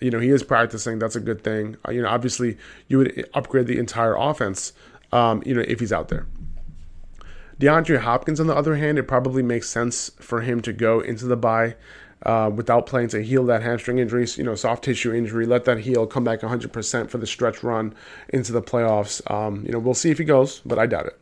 you 0.00 0.10
know, 0.10 0.20
he 0.20 0.30
is 0.30 0.42
practicing. 0.42 0.98
That's 0.98 1.16
a 1.16 1.20
good 1.20 1.44
thing. 1.44 1.76
Uh, 1.86 1.92
you 1.92 2.00
know, 2.00 2.08
obviously, 2.08 2.56
you 2.88 2.98
would 2.98 3.28
upgrade 3.34 3.66
the 3.66 3.78
entire 3.78 4.16
offense, 4.16 4.72
um, 5.12 5.42
you 5.44 5.54
know, 5.54 5.62
if 5.68 5.80
he's 5.80 5.92
out 5.92 6.08
there. 6.08 6.26
DeAndre 7.60 7.98
Hopkins, 7.98 8.40
on 8.40 8.46
the 8.46 8.56
other 8.56 8.76
hand, 8.76 8.98
it 8.98 9.02
probably 9.02 9.42
makes 9.42 9.68
sense 9.68 10.10
for 10.18 10.40
him 10.40 10.62
to 10.62 10.72
go 10.72 11.00
into 11.00 11.26
the 11.26 11.36
bye 11.36 11.76
uh, 12.24 12.50
without 12.54 12.86
playing 12.86 13.08
to 13.08 13.22
heal 13.22 13.44
that 13.44 13.62
hamstring 13.62 13.98
injury, 13.98 14.26
you 14.36 14.44
know, 14.44 14.54
soft 14.54 14.82
tissue 14.82 15.12
injury, 15.12 15.44
let 15.44 15.66
that 15.66 15.80
heal, 15.80 16.06
come 16.06 16.24
back 16.24 16.40
100% 16.40 17.10
for 17.10 17.18
the 17.18 17.26
stretch 17.26 17.62
run 17.62 17.94
into 18.30 18.50
the 18.50 18.62
playoffs. 18.62 19.28
Um, 19.30 19.62
you 19.66 19.72
know, 19.72 19.78
we'll 19.78 19.92
see 19.92 20.10
if 20.10 20.16
he 20.16 20.24
goes, 20.24 20.60
but 20.64 20.78
I 20.78 20.86
doubt 20.86 21.06
it. 21.06 21.20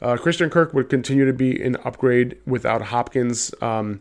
Uh, 0.00 0.16
Christian 0.16 0.48
Kirk 0.48 0.72
would 0.72 0.88
continue 0.88 1.26
to 1.26 1.34
be 1.34 1.62
an 1.62 1.76
upgrade 1.84 2.38
without 2.46 2.80
Hopkins. 2.82 3.54
Um, 3.60 4.00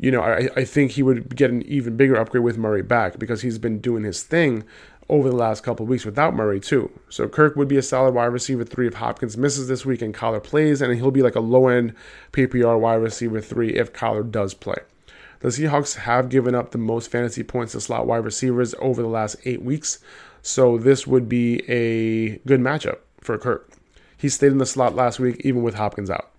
you 0.00 0.10
know, 0.10 0.22
I, 0.22 0.48
I 0.56 0.64
think 0.64 0.92
he 0.92 1.02
would 1.02 1.36
get 1.36 1.50
an 1.50 1.62
even 1.62 1.96
bigger 1.96 2.16
upgrade 2.16 2.44
with 2.44 2.56
Murray 2.56 2.82
back 2.82 3.18
because 3.18 3.42
he's 3.42 3.58
been 3.58 3.80
doing 3.80 4.04
his 4.04 4.22
thing 4.22 4.64
over 5.08 5.30
the 5.30 5.36
last 5.36 5.62
couple 5.62 5.86
weeks 5.86 6.04
without 6.04 6.34
Murray 6.34 6.60
too. 6.60 6.90
So 7.08 7.28
Kirk 7.28 7.56
would 7.56 7.68
be 7.68 7.76
a 7.76 7.82
solid 7.82 8.14
wide 8.14 8.26
receiver 8.26 8.64
three 8.64 8.86
if 8.86 8.94
Hopkins 8.94 9.36
misses 9.36 9.68
this 9.68 9.86
week 9.86 10.02
and 10.02 10.14
Kyler 10.14 10.42
plays, 10.42 10.82
and 10.82 10.94
he'll 10.94 11.10
be 11.10 11.22
like 11.22 11.34
a 11.34 11.40
low 11.40 11.68
end 11.68 11.94
PPR 12.32 12.78
wide 12.78 12.96
receiver 12.96 13.40
three 13.40 13.74
if 13.74 13.92
Kyler 13.92 14.28
does 14.30 14.54
play. 14.54 14.78
The 15.40 15.48
Seahawks 15.48 15.96
have 15.96 16.28
given 16.28 16.54
up 16.54 16.72
the 16.72 16.78
most 16.78 17.10
fantasy 17.10 17.42
points 17.42 17.72
to 17.72 17.80
slot 17.80 18.06
wide 18.06 18.24
receivers 18.24 18.74
over 18.80 19.02
the 19.02 19.08
last 19.08 19.36
eight 19.44 19.62
weeks, 19.62 19.98
so 20.42 20.76
this 20.78 21.06
would 21.06 21.28
be 21.28 21.62
a 21.70 22.38
good 22.38 22.60
matchup 22.60 22.98
for 23.20 23.38
Kirk. 23.38 23.70
He 24.16 24.28
stayed 24.28 24.52
in 24.52 24.58
the 24.58 24.66
slot 24.66 24.96
last 24.96 25.20
week, 25.20 25.40
even 25.44 25.62
with 25.62 25.76
Hopkins 25.76 26.10
out. 26.10 26.30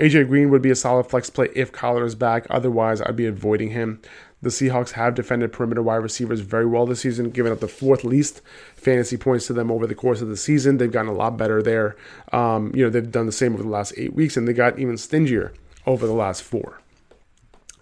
AJ 0.00 0.28
Green 0.28 0.48
would 0.50 0.62
be 0.62 0.70
a 0.70 0.74
solid 0.74 1.04
flex 1.04 1.28
play 1.28 1.48
if 1.54 1.72
Kyler 1.72 2.06
is 2.06 2.14
back. 2.14 2.46
Otherwise, 2.48 3.02
I'd 3.02 3.16
be 3.16 3.26
avoiding 3.26 3.70
him. 3.70 4.00
The 4.42 4.50
Seahawks 4.50 4.92
have 4.92 5.14
defended 5.14 5.52
perimeter 5.52 5.82
wide 5.82 5.96
receivers 5.96 6.40
very 6.40 6.66
well 6.66 6.84
this 6.84 7.00
season, 7.00 7.30
giving 7.30 7.52
up 7.52 7.60
the 7.60 7.68
fourth 7.68 8.02
least 8.02 8.42
fantasy 8.74 9.16
points 9.16 9.46
to 9.46 9.52
them 9.52 9.70
over 9.70 9.86
the 9.86 9.94
course 9.94 10.20
of 10.20 10.28
the 10.28 10.36
season. 10.36 10.78
They've 10.78 10.90
gotten 10.90 11.10
a 11.10 11.14
lot 11.14 11.36
better 11.36 11.62
there. 11.62 11.96
Um, 12.32 12.72
you 12.74 12.82
know, 12.82 12.90
they've 12.90 13.10
done 13.10 13.26
the 13.26 13.32
same 13.32 13.54
over 13.54 13.62
the 13.62 13.68
last 13.68 13.94
eight 13.96 14.14
weeks, 14.14 14.36
and 14.36 14.48
they 14.48 14.52
got 14.52 14.80
even 14.80 14.98
stingier 14.98 15.52
over 15.86 16.06
the 16.06 16.12
last 16.12 16.42
four. 16.42 16.80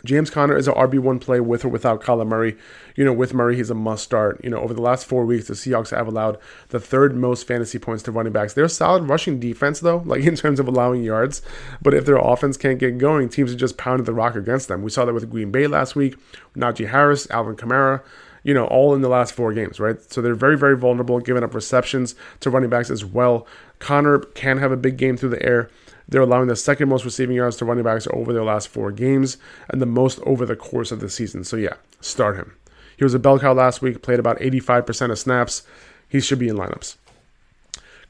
James 0.05 0.31
Conner 0.31 0.57
is 0.57 0.69
an 0.69 0.75
RB1 0.75 1.21
play 1.21 1.41
with 1.41 1.65
or 1.65 1.69
without 1.69 2.03
Kyler 2.03 2.27
Murray. 2.27 2.57
You 2.97 3.05
know, 3.05 3.13
with 3.13 3.35
Murray, 3.35 3.57
he's 3.57 3.71
a 3.71 3.75
must 3.75 4.05
start. 4.05 4.41
You 4.43 4.51
know, 4.51 4.59
over 4.59 4.75
the 4.75 4.83
last 4.83 5.07
four 5.07 5.25
weeks, 5.25 5.49
the 5.49 5.55
Seahawks 5.55 5.97
have 5.97 6.09
allowed 6.09 6.39
the 6.69 6.81
third 6.81 7.17
most 7.17 7.47
fantasy 7.47 7.79
points 7.79 8.03
to 8.05 8.13
running 8.13 8.33
backs. 8.33 8.55
They're 8.55 8.69
solid 8.69 9.09
rushing 9.09 9.41
defense, 9.41 9.81
though, 9.81 10.03
like 10.07 10.25
in 10.25 10.37
terms 10.37 10.61
of 10.61 10.69
allowing 10.69 11.03
yards. 11.03 11.43
But 11.83 11.95
if 11.95 12.07
their 12.07 12.17
offense 12.17 12.57
can't 12.57 12.79
get 12.79 12.99
going, 12.99 13.29
teams 13.29 13.53
are 13.53 13.57
just 13.57 13.79
pounding 13.79 14.05
the 14.05 14.15
rock 14.15 14.35
against 14.35 14.69
them. 14.69 14.83
We 14.83 14.91
saw 14.91 15.05
that 15.05 15.15
with 15.15 15.31
Green 15.31 15.51
Bay 15.51 15.67
last 15.67 15.97
week, 15.97 16.17
Najee 16.57 16.89
Harris, 16.89 17.31
Alvin 17.31 17.57
Kamara 17.57 18.03
you 18.43 18.55
know, 18.55 18.67
all 18.67 18.95
in 18.95 19.03
the 19.03 19.09
last 19.09 19.35
four 19.35 19.53
games, 19.53 19.79
right? 19.79 20.01
So 20.11 20.23
they're 20.23 20.35
very, 20.35 20.57
very 20.57 20.77
vulnerable, 20.77 21.21
giving 21.21 21.45
up 21.45 21.55
receptions 21.55 22.15
to 22.41 22.51
running 22.51 22.71
backs 22.71 22.91
as 22.91 23.05
well. 23.05 23.47
Conner 23.79 24.19
can 24.19 24.59
have 24.59 24.73
a 24.73 24.77
big 24.77 24.97
game 24.97 25.17
through 25.17 25.31
the 25.31 25.43
air. 25.43 25.71
They're 26.11 26.20
allowing 26.20 26.49
the 26.49 26.57
second 26.57 26.88
most 26.88 27.05
receiving 27.05 27.37
yards 27.37 27.57
to 27.57 27.64
running 27.64 27.85
backs 27.85 28.07
over 28.12 28.33
their 28.33 28.44
last 28.44 28.68
four 28.68 28.92
games 28.92 29.38
and 29.68 29.81
the 29.81 29.87
most 29.87 30.20
over 30.20 30.44
the 30.44 30.57
course 30.57 30.92
of 30.92 31.01
the 31.01 31.09
season. 31.09 31.44
So, 31.44 31.57
yeah, 31.57 31.75
start 32.01 32.37
him. 32.37 32.55
He 32.96 33.05
was 33.05 33.14
a 33.14 33.18
bell 33.18 33.38
cow 33.38 33.55
last 33.55 33.81
week, 33.81 34.03
played 34.03 34.18
about 34.18 34.38
85% 34.40 35.11
of 35.11 35.18
snaps. 35.18 35.62
He 36.09 36.20
should 36.20 36.38
be 36.38 36.49
in 36.49 36.57
lineups. 36.57 36.96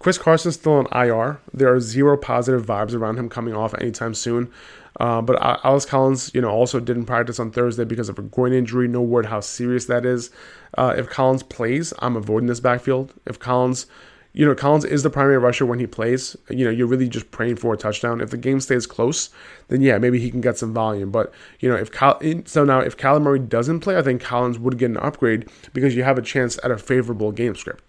Chris 0.01 0.17
Carson's 0.17 0.55
still 0.55 0.73
on 0.73 0.87
IR. 0.93 1.41
There 1.53 1.73
are 1.73 1.79
zero 1.79 2.17
positive 2.17 2.65
vibes 2.65 2.95
around 2.95 3.19
him 3.19 3.29
coming 3.29 3.55
off 3.55 3.75
anytime 3.75 4.15
soon. 4.15 4.51
Uh, 4.99 5.21
but 5.21 5.39
Alex 5.65 5.85
Collins, 5.85 6.31
you 6.35 6.41
know, 6.41 6.51
also 6.51 6.81
didn't 6.81 7.05
practice 7.05 7.39
on 7.39 7.51
Thursday 7.51 7.85
because 7.85 8.09
of 8.09 8.19
a 8.19 8.23
groin 8.23 8.53
injury. 8.53 8.89
No 8.89 9.03
word 9.03 9.27
how 9.27 9.41
serious 9.41 9.85
that 9.87 10.05
is. 10.05 10.31
Uh, 10.77 10.95
if 10.97 11.09
Collins 11.09 11.43
plays, 11.43 11.93
I'm 12.01 12.17
avoiding 12.17 12.49
this 12.49 12.61
backfield. 12.61 13.13
If 13.27 13.39
Collins 13.39 13.87
you 14.33 14.47
know, 14.47 14.55
Collins 14.55 14.85
is 14.85 15.03
the 15.03 15.11
primary 15.11 15.39
rusher 15.39 15.67
when 15.67 15.81
he 15.81 15.87
plays. 15.87 16.37
You 16.49 16.65
know, 16.65 16.71
you're 16.71 16.87
really 16.87 17.09
just 17.09 17.31
praying 17.33 17.57
for 17.57 17.75
a 17.75 17.77
touchdown. 17.77 18.21
If 18.21 18.31
the 18.31 18.37
game 18.37 18.61
stays 18.61 18.87
close, 18.87 19.31
then 19.69 19.81
yeah, 19.81 19.99
maybe 19.99 20.21
he 20.21 20.31
can 20.31 20.41
get 20.41 20.57
some 20.57 20.73
volume. 20.73 21.11
But 21.11 21.33
you 21.59 21.69
know, 21.69 21.77
if 21.77 21.91
so 22.49 22.65
now 22.65 22.81
if 22.81 22.97
Kyler 22.97 23.21
Murray 23.21 23.41
doesn't 23.41 23.81
play, 23.81 23.97
I 23.97 24.03
think 24.03 24.23
Collins 24.23 24.59
would 24.59 24.79
get 24.79 24.91
an 24.91 24.99
upgrade 24.99 25.49
because 25.73 25.97
you 25.97 26.05
have 26.05 26.19
a 26.19 26.23
chance 26.23 26.59
at 26.63 26.71
a 26.71 26.79
favorable 26.79 27.33
game 27.33 27.57
script, 27.57 27.83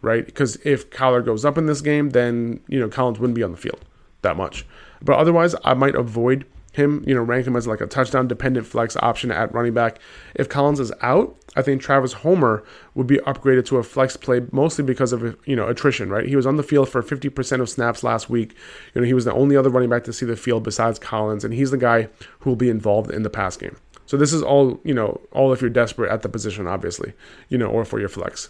right? 0.00 0.24
Because 0.24 0.56
if 0.64 0.90
Kyler 0.90 1.24
goes 1.24 1.44
up 1.44 1.58
in 1.58 1.66
this 1.66 1.80
game, 1.80 2.10
then 2.10 2.60
you 2.68 2.78
know 2.78 2.88
Collins 2.88 3.18
wouldn't 3.18 3.36
be 3.36 3.42
on 3.42 3.50
the 3.50 3.58
field 3.58 3.84
that 4.22 4.36
much. 4.36 4.64
But 5.02 5.18
otherwise, 5.18 5.56
I 5.64 5.74
might 5.74 5.96
avoid 5.96 6.44
him, 6.78 7.04
you 7.06 7.14
know, 7.14 7.22
rank 7.22 7.46
him 7.46 7.56
as 7.56 7.66
like 7.66 7.82
a 7.82 7.86
touchdown 7.86 8.26
dependent 8.26 8.66
flex 8.66 8.96
option 8.96 9.30
at 9.30 9.52
running 9.52 9.74
back. 9.74 9.98
If 10.34 10.48
Collins 10.48 10.80
is 10.80 10.92
out, 11.02 11.36
I 11.56 11.62
think 11.62 11.82
Travis 11.82 12.14
Homer 12.14 12.64
would 12.94 13.06
be 13.06 13.18
upgraded 13.18 13.66
to 13.66 13.76
a 13.76 13.82
flex 13.82 14.16
play 14.16 14.42
mostly 14.52 14.84
because 14.84 15.12
of 15.12 15.36
you 15.44 15.56
know 15.56 15.68
attrition, 15.68 16.08
right? 16.08 16.26
He 16.26 16.36
was 16.36 16.46
on 16.46 16.56
the 16.56 16.62
field 16.62 16.88
for 16.88 17.02
50% 17.02 17.60
of 17.60 17.68
snaps 17.68 18.02
last 18.02 18.30
week. 18.30 18.54
You 18.94 19.00
know, 19.00 19.06
he 19.06 19.14
was 19.14 19.26
the 19.26 19.34
only 19.34 19.56
other 19.56 19.70
running 19.70 19.90
back 19.90 20.04
to 20.04 20.12
see 20.12 20.24
the 20.24 20.36
field 20.36 20.62
besides 20.62 20.98
Collins, 20.98 21.44
and 21.44 21.52
he's 21.52 21.70
the 21.70 21.76
guy 21.76 22.08
who 22.40 22.50
will 22.50 22.56
be 22.56 22.70
involved 22.70 23.10
in 23.10 23.22
the 23.22 23.30
pass 23.30 23.56
game. 23.56 23.76
So 24.06 24.16
this 24.16 24.32
is 24.32 24.42
all, 24.42 24.80
you 24.84 24.94
know, 24.94 25.20
all 25.32 25.52
if 25.52 25.60
you're 25.60 25.68
desperate 25.68 26.10
at 26.10 26.22
the 26.22 26.30
position, 26.30 26.66
obviously, 26.66 27.12
you 27.50 27.58
know, 27.58 27.66
or 27.66 27.84
for 27.84 28.00
your 28.00 28.08
flex. 28.08 28.48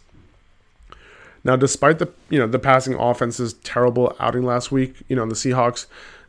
Now, 1.45 1.57
despite 1.57 1.99
the 1.99 2.13
you 2.29 2.39
know 2.39 2.47
the 2.47 2.59
passing 2.59 2.95
offense's 2.95 3.55
terrible 3.55 4.15
outing 4.21 4.43
last 4.43 4.71
week, 4.71 4.97
you 5.09 5.17
know 5.17 5.27
the 5.27 5.35
Seahawks 5.35 5.87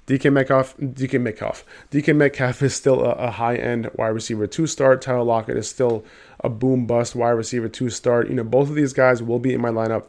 DK 0.09 0.33
Metcalf, 0.33 0.75
DK 0.77 1.21
Metcalf, 1.21 1.63
DK 1.91 2.15
Metcalf 2.15 2.63
is 2.63 2.73
still 2.73 3.05
a, 3.05 3.11
a 3.11 3.29
high 3.29 3.55
end 3.55 3.91
wide 3.93 4.07
receiver 4.07 4.47
two 4.47 4.65
start. 4.65 5.03
Tyler 5.03 5.21
Lockett 5.21 5.55
is 5.55 5.69
still 5.69 6.03
a 6.39 6.49
boom 6.49 6.87
bust 6.87 7.15
wide 7.15 7.29
receiver 7.29 7.69
two 7.69 7.91
start. 7.91 8.27
You 8.27 8.33
know, 8.33 8.43
both 8.43 8.69
of 8.69 8.75
these 8.75 8.91
guys 8.91 9.21
will 9.21 9.37
be 9.37 9.53
in 9.53 9.61
my 9.61 9.69
lineup. 9.69 10.05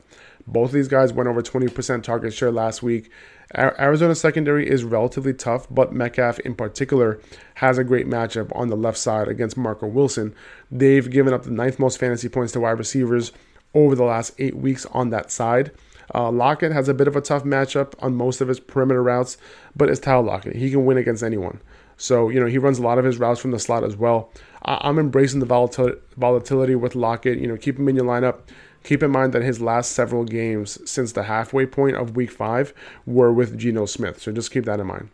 Both 0.47 0.71
of 0.71 0.73
these 0.73 0.89
guys 0.89 1.13
went 1.13 1.29
over 1.29 1.43
20% 1.43 2.03
target 2.03 2.33
share 2.33 2.51
last 2.51 2.83
week. 2.83 3.11
Arizona 3.55 4.15
secondary 4.15 4.67
is 4.67 4.85
relatively 4.85 5.35
tough, 5.35 5.67
but 5.71 5.93
Metcalf 5.93 6.39
in 6.41 6.55
particular 6.55 7.21
has 7.57 7.77
a 7.77 7.85
great 7.85 8.07
matchup 8.07 8.51
on 8.57 8.69
the 8.69 8.77
left 8.77 8.97
side 8.97 9.29
against 9.29 9.59
Marco 9.59 9.87
Wilson. 9.87 10.35
They've 10.71 11.11
given 11.11 11.35
up 11.35 11.43
the 11.43 11.51
ninth 11.51 11.79
most 11.79 11.99
fantasy 11.99 12.31
points 12.31 12.55
to 12.55 12.61
wide 12.61 12.79
receivers 12.79 13.33
over 13.75 13.95
the 13.95 14.05
last 14.05 14.33
eight 14.39 14.57
weeks 14.57 14.87
on 14.87 15.11
that 15.11 15.31
side. 15.31 15.73
Uh, 16.15 16.31
Lockett 16.31 16.73
has 16.73 16.89
a 16.89 16.95
bit 16.95 17.09
of 17.09 17.17
a 17.17 17.21
tough 17.21 17.45
matchup 17.45 17.95
on 18.01 18.15
most 18.15 18.41
of 18.41 18.49
his 18.49 18.61
perimeter 18.61 19.03
routes, 19.03 19.37
but 19.77 19.89
it's 19.89 20.01
Tyler 20.01 20.23
Lockett. 20.23 20.57
He 20.57 20.71
can 20.71 20.85
win 20.85 20.99
against 20.99 21.23
anyone. 21.23 21.61
So, 21.97 22.31
you 22.31 22.41
know, 22.41 22.47
he 22.47 22.59
runs 22.59 22.79
a 22.79 22.83
lot 22.83 22.99
of 22.99 23.05
his 23.05 23.19
routes 23.19 23.41
from 23.41 23.51
the 23.51 23.59
slot 23.59 23.85
as 23.85 23.97
well. 23.97 24.31
I- 24.63 24.89
am 24.89 24.99
embracing 24.99 25.41
the 25.41 25.47
volatil- 25.47 25.99
volatility 26.17 26.75
with 26.75 26.95
Lockett. 26.95 27.39
You 27.39 27.47
know, 27.47 27.57
keep 27.57 27.79
him 27.79 27.89
in 27.89 27.97
your 27.97 28.07
lineup. 28.07 28.39
Keep 28.83 29.03
in 29.03 29.11
mind 29.11 29.35
that 29.35 29.43
his 29.43 29.61
last 29.61 29.93
several 29.93 30.25
games 30.25 30.79
since 30.91 31.13
the 31.13 31.25
halfway 31.25 31.67
point 31.67 31.97
of 31.97 32.17
week 32.17 32.31
five 32.31 32.73
were 33.05 33.31
with 33.31 33.59
Geno 33.59 33.85
Smith. 33.85 34.21
So 34.21 34.33
just 34.33 34.51
keep 34.51 34.65
that 34.65 34.81
in 34.81 34.87
mind. 34.87 35.11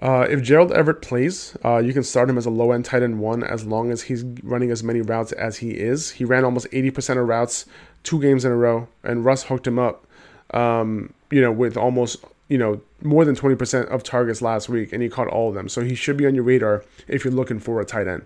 Uh, 0.00 0.26
if 0.30 0.42
Gerald 0.42 0.70
Everett 0.72 1.02
plays, 1.02 1.56
uh, 1.64 1.78
you 1.78 1.92
can 1.92 2.04
start 2.04 2.30
him 2.30 2.38
as 2.38 2.46
a 2.46 2.50
low 2.50 2.70
end 2.70 2.84
tight 2.84 3.02
end 3.02 3.18
one 3.18 3.42
as 3.42 3.64
long 3.64 3.90
as 3.90 4.02
he's 4.02 4.22
running 4.44 4.70
as 4.70 4.82
many 4.82 5.00
routes 5.00 5.32
as 5.32 5.56
he 5.58 5.70
is. 5.70 6.12
He 6.12 6.24
ran 6.24 6.44
almost 6.44 6.68
80% 6.72 7.18
of 7.20 7.26
routes 7.26 7.66
two 8.02 8.20
games 8.20 8.44
in 8.44 8.52
a 8.52 8.56
row, 8.56 8.88
and 9.02 9.24
Russ 9.24 9.44
hooked 9.44 9.66
him 9.66 9.78
up, 9.78 10.06
um, 10.54 11.12
you 11.30 11.40
know, 11.40 11.52
with 11.52 11.76
almost, 11.76 12.24
you 12.48 12.58
know, 12.58 12.80
more 13.02 13.24
than 13.24 13.34
20% 13.34 13.86
of 13.88 14.02
targets 14.02 14.42
last 14.42 14.68
week, 14.68 14.92
and 14.92 15.02
he 15.02 15.08
caught 15.08 15.28
all 15.28 15.48
of 15.48 15.54
them. 15.54 15.68
So 15.68 15.82
he 15.82 15.94
should 15.94 16.16
be 16.16 16.26
on 16.26 16.34
your 16.34 16.44
radar 16.44 16.84
if 17.06 17.24
you're 17.24 17.32
looking 17.32 17.60
for 17.60 17.80
a 17.80 17.84
tight 17.84 18.08
end. 18.08 18.24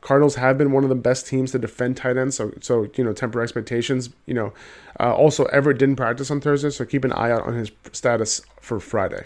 Cardinals 0.00 0.34
have 0.36 0.58
been 0.58 0.72
one 0.72 0.82
of 0.82 0.88
the 0.88 0.96
best 0.96 1.26
teams 1.26 1.52
to 1.52 1.58
defend 1.58 1.96
tight 1.96 2.16
ends, 2.16 2.36
so 2.36 2.52
so 2.60 2.88
you 2.96 3.04
know 3.04 3.12
temper 3.12 3.40
expectations. 3.40 4.10
You 4.26 4.34
know, 4.34 4.52
uh, 5.00 5.14
also 5.14 5.44
Everett 5.46 5.78
didn't 5.78 5.96
practice 5.96 6.30
on 6.30 6.40
Thursday, 6.40 6.70
so 6.70 6.84
keep 6.84 7.04
an 7.04 7.12
eye 7.12 7.30
out 7.30 7.42
on 7.42 7.54
his 7.54 7.70
status 7.92 8.42
for 8.60 8.80
Friday. 8.80 9.24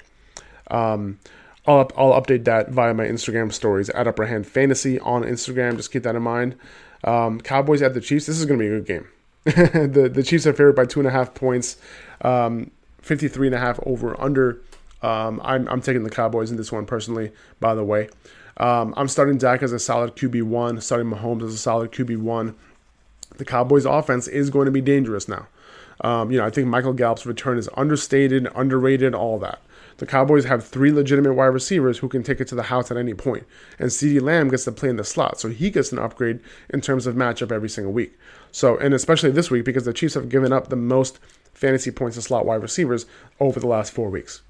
Um, 0.70 1.18
I'll, 1.66 1.80
up, 1.80 1.92
I'll 1.96 2.12
update 2.20 2.44
that 2.44 2.70
via 2.70 2.94
my 2.94 3.04
Instagram 3.04 3.52
stories 3.52 3.90
at 3.90 4.06
Upper 4.06 4.26
Hand 4.26 4.46
Fantasy 4.46 4.98
on 5.00 5.22
Instagram. 5.22 5.76
Just 5.76 5.92
keep 5.92 6.02
that 6.04 6.14
in 6.14 6.22
mind. 6.22 6.56
Um, 7.04 7.40
Cowboys 7.40 7.82
at 7.82 7.94
the 7.94 8.00
Chiefs. 8.00 8.26
This 8.26 8.38
is 8.38 8.46
going 8.46 8.58
to 8.58 8.64
be 8.64 8.68
a 8.68 8.78
good 8.78 8.86
game. 8.86 9.08
the 9.44 10.10
the 10.12 10.22
Chiefs 10.22 10.46
are 10.46 10.52
favored 10.52 10.76
by 10.76 10.84
two 10.84 11.00
and 11.00 11.06
a 11.06 11.10
half 11.10 11.34
points, 11.34 11.76
um, 12.22 12.70
53 13.02 13.48
and 13.48 13.54
a 13.54 13.58
half 13.58 13.80
over 13.84 14.20
under. 14.20 14.60
Um, 15.00 15.40
I'm, 15.44 15.68
I'm 15.68 15.80
taking 15.80 16.02
the 16.02 16.10
Cowboys 16.10 16.50
in 16.50 16.56
this 16.56 16.72
one 16.72 16.84
personally, 16.84 17.30
by 17.60 17.74
the 17.74 17.84
way. 17.84 18.08
Um, 18.56 18.92
I'm 18.96 19.06
starting 19.06 19.38
Dak 19.38 19.62
as 19.62 19.72
a 19.72 19.78
solid 19.78 20.16
QB1, 20.16 20.82
starting 20.82 21.08
Mahomes 21.08 21.44
as 21.46 21.54
a 21.54 21.58
solid 21.58 21.92
QB1. 21.92 22.54
The 23.36 23.44
Cowboys 23.44 23.84
offense 23.84 24.26
is 24.26 24.50
going 24.50 24.66
to 24.66 24.72
be 24.72 24.80
dangerous 24.80 25.28
now. 25.28 25.46
Um, 26.00 26.30
you 26.30 26.38
know, 26.38 26.44
I 26.44 26.50
think 26.50 26.66
Michael 26.66 26.92
Gallup's 26.92 27.26
return 27.26 27.58
is 27.58 27.68
understated, 27.76 28.48
underrated, 28.54 29.14
all 29.14 29.38
that. 29.38 29.60
The 29.98 30.06
Cowboys 30.06 30.44
have 30.44 30.64
three 30.64 30.92
legitimate 30.92 31.34
wide 31.34 31.46
receivers 31.46 31.98
who 31.98 32.08
can 32.08 32.22
take 32.22 32.40
it 32.40 32.48
to 32.48 32.54
the 32.54 32.64
house 32.64 32.90
at 32.90 32.96
any 32.96 33.14
point. 33.14 33.44
And 33.78 33.90
CeeDee 33.90 34.22
Lamb 34.22 34.48
gets 34.48 34.64
to 34.64 34.72
play 34.72 34.88
in 34.88 34.96
the 34.96 35.04
slot, 35.04 35.40
so 35.40 35.48
he 35.48 35.70
gets 35.70 35.92
an 35.92 35.98
upgrade 35.98 36.40
in 36.70 36.80
terms 36.80 37.06
of 37.06 37.16
matchup 37.16 37.52
every 37.52 37.68
single 37.68 37.92
week. 37.92 38.16
So, 38.52 38.76
and 38.78 38.94
especially 38.94 39.32
this 39.32 39.50
week 39.50 39.64
because 39.64 39.84
the 39.84 39.92
Chiefs 39.92 40.14
have 40.14 40.28
given 40.28 40.52
up 40.52 40.68
the 40.68 40.76
most 40.76 41.18
fantasy 41.52 41.90
points 41.90 42.16
to 42.16 42.22
slot 42.22 42.46
wide 42.46 42.62
receivers 42.62 43.06
over 43.40 43.58
the 43.58 43.66
last 43.66 43.92
four 43.92 44.08
weeks. 44.08 44.42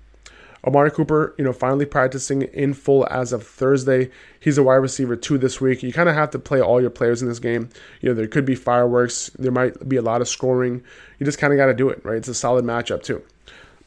Amari 0.66 0.90
Cooper, 0.90 1.34
you 1.38 1.44
know, 1.44 1.52
finally 1.52 1.86
practicing 1.86 2.42
in 2.42 2.74
full 2.74 3.06
as 3.10 3.32
of 3.32 3.46
Thursday. 3.46 4.10
He's 4.40 4.58
a 4.58 4.62
wide 4.62 4.76
receiver 4.76 5.16
two 5.16 5.38
this 5.38 5.60
week. 5.60 5.82
You 5.82 5.92
kind 5.92 6.08
of 6.08 6.14
have 6.14 6.30
to 6.30 6.38
play 6.38 6.60
all 6.60 6.80
your 6.80 6.90
players 6.90 7.22
in 7.22 7.28
this 7.28 7.38
game. 7.38 7.70
You 8.00 8.10
know, 8.10 8.14
there 8.14 8.26
could 8.26 8.44
be 8.44 8.54
fireworks. 8.54 9.30
There 9.38 9.52
might 9.52 9.88
be 9.88 9.96
a 9.96 10.02
lot 10.02 10.20
of 10.20 10.28
scoring. 10.28 10.82
You 11.18 11.24
just 11.24 11.38
kind 11.38 11.52
of 11.52 11.56
got 11.56 11.66
to 11.66 11.74
do 11.74 11.88
it, 11.88 12.04
right? 12.04 12.16
It's 12.16 12.28
a 12.28 12.34
solid 12.34 12.64
matchup 12.64 13.02
too. 13.02 13.22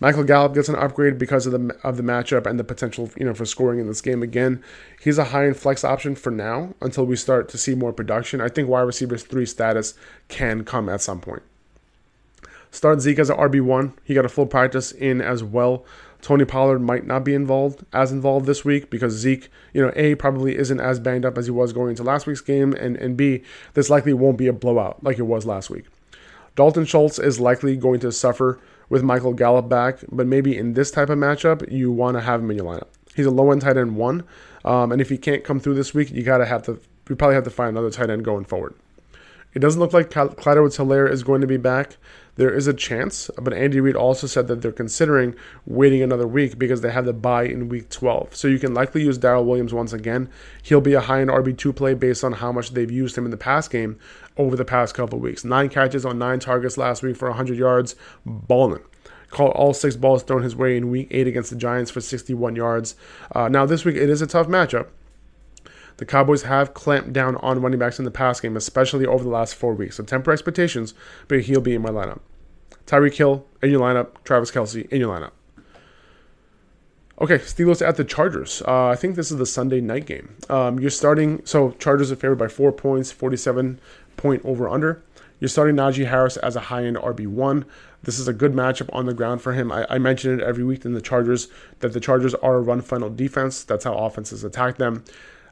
Michael 0.02 0.24
Gallup 0.24 0.56
gets 0.56 0.68
an 0.68 0.76
upgrade 0.76 1.20
because 1.20 1.46
of 1.46 1.54
the 1.54 1.78
of 1.84 1.96
the 1.96 2.04
matchup 2.04 2.48
and 2.48 2.60
the 2.60 2.64
potential, 2.64 3.12
you 3.16 3.24
know, 3.24 3.36
for 3.36 3.46
scoring 3.46 3.80
in 3.80 3.86
this 3.86 4.02
game 4.02 4.24
again. 4.24 4.64
He's 5.00 5.20
a 5.20 5.26
high 5.26 5.46
end 5.46 5.58
flex 5.58 5.84
option 5.84 6.16
for 6.16 6.32
now 6.32 6.74
until 6.82 7.06
we 7.06 7.16
start 7.16 7.48
to 7.50 7.58
see 7.58 7.76
more 7.76 7.94
production. 7.94 8.42
I 8.42 8.50
think 8.50 8.68
wide 8.68 8.82
receivers 8.82 9.24
three 9.24 9.46
status 9.46 9.94
can 10.28 10.66
come 10.66 10.90
at 10.90 11.02
some 11.02 11.22
point. 11.22 11.44
Start 12.72 13.02
Zeke 13.02 13.20
as 13.20 13.30
an 13.30 13.38
RB 13.38 13.62
one. 13.62 13.94
He 14.04 14.16
got 14.16 14.26
a 14.26 14.30
full 14.30 14.48
practice 14.48 14.92
in 14.92 15.22
as 15.22 15.44
well. 15.44 15.86
Tony 16.22 16.46
Pollard 16.46 16.80
might 16.80 17.06
not 17.06 17.24
be 17.24 17.36
involved 17.36 17.86
as 17.94 18.12
involved 18.12 18.46
this 18.46 18.66
week 18.66 18.90
because 18.90 19.14
Zeke, 19.14 19.50
you 19.74 19.82
know, 19.82 19.92
A 19.96 20.16
probably 20.16 20.58
isn't 20.58 20.80
as 20.80 21.00
banged 21.00 21.26
up 21.26 21.38
as 21.38 21.46
he 21.46 21.52
was 21.52 21.74
going 21.74 21.92
into 21.92 22.04
last 22.04 22.26
week's 22.26 22.42
game, 22.42 22.74
and, 22.74 22.96
and 22.98 23.18
B, 23.18 23.44
this 23.74 23.90
likely 23.90 24.14
won't 24.14 24.38
be 24.38 24.48
a 24.48 24.54
blowout 24.54 25.04
like 25.04 25.20
it 25.20 25.24
was 25.24 25.46
last 25.46 25.70
week. 25.70 25.86
Dalton 26.56 26.86
Schultz 26.86 27.18
is 27.18 27.40
likely 27.40 27.76
going 27.76 28.00
to 28.02 28.12
suffer 28.12 28.60
with 28.92 29.04
Michael 29.04 29.34
Gallup 29.34 29.70
back, 29.70 30.00
but 30.12 30.28
maybe 30.28 30.56
in 30.56 30.74
this 30.74 30.92
type 30.92 31.10
of 31.10 31.18
matchup, 31.18 31.72
you 31.72 31.90
want 31.94 32.18
to 32.18 32.22
have 32.22 32.42
him 32.42 32.52
in 32.52 32.58
your 32.58 32.66
lineup. 32.66 32.90
He's 33.16 33.26
a 33.26 33.32
low 33.32 33.50
end 33.52 33.62
tight 33.62 33.78
end 33.78 33.96
one, 33.96 34.26
um, 34.66 34.92
and 34.92 35.02
if 35.02 35.08
he 35.08 35.18
can't 35.18 35.46
come 35.46 35.62
through 35.62 35.76
this 35.76 35.94
week, 35.94 36.12
you 36.12 36.24
gotta 36.24 36.46
have 36.46 36.64
to. 36.64 36.80
You 37.10 37.16
probably 37.16 37.36
have 37.36 37.46
to 37.46 37.50
find 37.50 37.70
another 37.70 37.90
tight 37.90 38.10
end 38.10 38.26
going 38.26 38.44
forward. 38.44 38.76
It 39.54 39.60
doesn't 39.60 39.80
look 39.80 39.94
like 39.94 40.12
Clyde 40.12 40.38
Edwards-Helaire 40.46 41.10
is 41.10 41.24
going 41.24 41.42
to 41.42 41.48
be 41.48 41.58
back. 41.58 41.98
There 42.36 42.54
is 42.54 42.68
a 42.68 42.74
chance, 42.74 43.30
but 43.38 43.54
Andy 43.54 43.80
Reid 43.80 43.96
also 43.96 44.26
said 44.26 44.48
that 44.48 44.62
they're 44.62 44.72
considering 44.72 45.36
waiting 45.66 46.02
another 46.02 46.28
week 46.28 46.58
because 46.58 46.82
they 46.82 46.92
have 46.92 47.06
the 47.06 47.14
bye 47.14 47.44
in 47.44 47.70
week 47.70 47.90
12. 47.90 48.36
So 48.36 48.48
you 48.48 48.58
can 48.58 48.74
likely 48.74 49.04
use 49.04 49.18
Darrel 49.18 49.46
Williams 49.46 49.74
once 49.74 49.94
again. 49.94 50.30
He'll 50.64 50.82
be 50.82 50.94
a 50.94 51.02
high 51.02 51.22
end 51.22 51.30
RB2 51.30 51.76
play 51.76 51.94
based 51.94 52.24
on 52.24 52.34
how 52.34 52.52
much 52.52 52.72
they've 52.72 52.90
used 52.90 53.18
him 53.18 53.26
in 53.26 53.32
the 53.32 53.38
past 53.38 53.70
game 53.70 54.00
over 54.38 54.56
the 54.56 54.66
past 54.66 54.96
couple 54.96 55.20
weeks. 55.20 55.44
Nine 55.44 55.70
catches 55.70 56.06
on 56.06 56.18
nine 56.18 56.40
targets 56.40 56.78
last 56.78 57.04
week 57.04 57.18
for 57.18 57.28
100 57.28 57.58
yards, 57.58 57.96
balling 58.26 58.84
caught 59.32 59.56
all 59.56 59.74
six 59.74 59.96
balls 59.96 60.24
thrown 60.24 60.44
his 60.44 60.56
way 60.56 60.78
in 60.78 60.92
week 60.92 61.08
eight 61.10 61.26
against 61.26 61.50
the 61.50 61.56
Giants 61.56 61.90
for 61.90 62.02
61 62.02 62.56
yards. 62.56 62.96
Uh, 63.34 63.48
now, 63.48 63.66
this 63.66 63.86
week 63.86 63.96
it 63.96 64.10
is 64.10 64.22
a 64.22 64.28
tough 64.28 64.48
matchup. 64.48 64.88
The 66.02 66.08
Cowboys 66.08 66.42
have 66.42 66.74
clamped 66.74 67.14
down 67.14 67.36
on 67.36 67.62
running 67.62 67.78
backs 67.78 68.00
in 68.00 68.06
the 68.06 68.10
pass 68.10 68.40
game, 68.40 68.58
especially 68.58 69.06
over 69.06 69.24
the 69.24 69.30
last 69.30 69.54
four 69.54 69.76
weeks. 69.76 69.98
So 69.98 70.04
temper 70.04 70.32
expectations, 70.32 70.96
but 71.28 71.42
he'll 71.42 71.62
be 71.62 71.76
in 71.76 71.84
my 71.84 71.92
lineup. 71.92 72.22
Tyreek 72.88 73.14
Hill 73.14 73.46
in 73.62 73.70
your 73.70 73.82
lineup. 73.82 74.08
Travis 74.24 74.50
Kelce 74.50 74.90
in 74.90 75.00
your 75.00 75.16
lineup. 75.16 75.30
Okay, 77.22 77.38
Steelers 77.38 77.88
at 77.88 77.98
the 77.98 78.04
Chargers. 78.04 78.64
Uh, 78.68 78.88
I 78.88 78.96
think 78.96 79.16
this 79.16 79.30
is 79.30 79.38
the 79.38 79.46
Sunday 79.46 79.80
night 79.80 80.08
game. 80.08 80.38
Um, 80.50 80.80
you're 80.80 80.90
starting, 80.90 81.46
so 81.46 81.70
Chargers 81.78 82.12
are 82.12 82.16
favored 82.16 82.40
by 82.40 82.48
four 82.48 82.72
points, 82.72 83.12
47 83.12 83.80
point 84.18 84.42
over 84.44 84.68
under. 84.68 85.04
You're 85.40 85.50
starting 85.50 85.76
Najee 85.76 86.08
Harris 86.08 86.36
as 86.38 86.56
a 86.56 86.62
high 86.62 86.84
end 86.84 86.98
RB1. 86.98 87.64
This 88.02 88.18
is 88.18 88.28
a 88.28 88.34
good 88.34 88.54
matchup 88.54 88.90
on 88.92 89.06
the 89.06 89.14
ground 89.14 89.44
for 89.44 89.54
him. 89.54 89.72
I, 89.72 89.86
I 89.88 90.00
mention 90.00 90.40
it 90.40 90.44
every 90.44 90.64
week 90.64 90.84
in 90.84 90.94
the 90.94 91.02
Chargers 91.02 91.48
that 91.82 91.94
the 91.94 92.00
Chargers 92.00 92.34
are 92.34 92.56
a 92.56 92.62
run 92.62 92.82
funnel 92.82 93.12
defense. 93.12 93.64
That's 93.64 93.84
how 93.84 93.94
offenses 93.94 94.44
attack 94.44 94.78
them. 94.78 95.04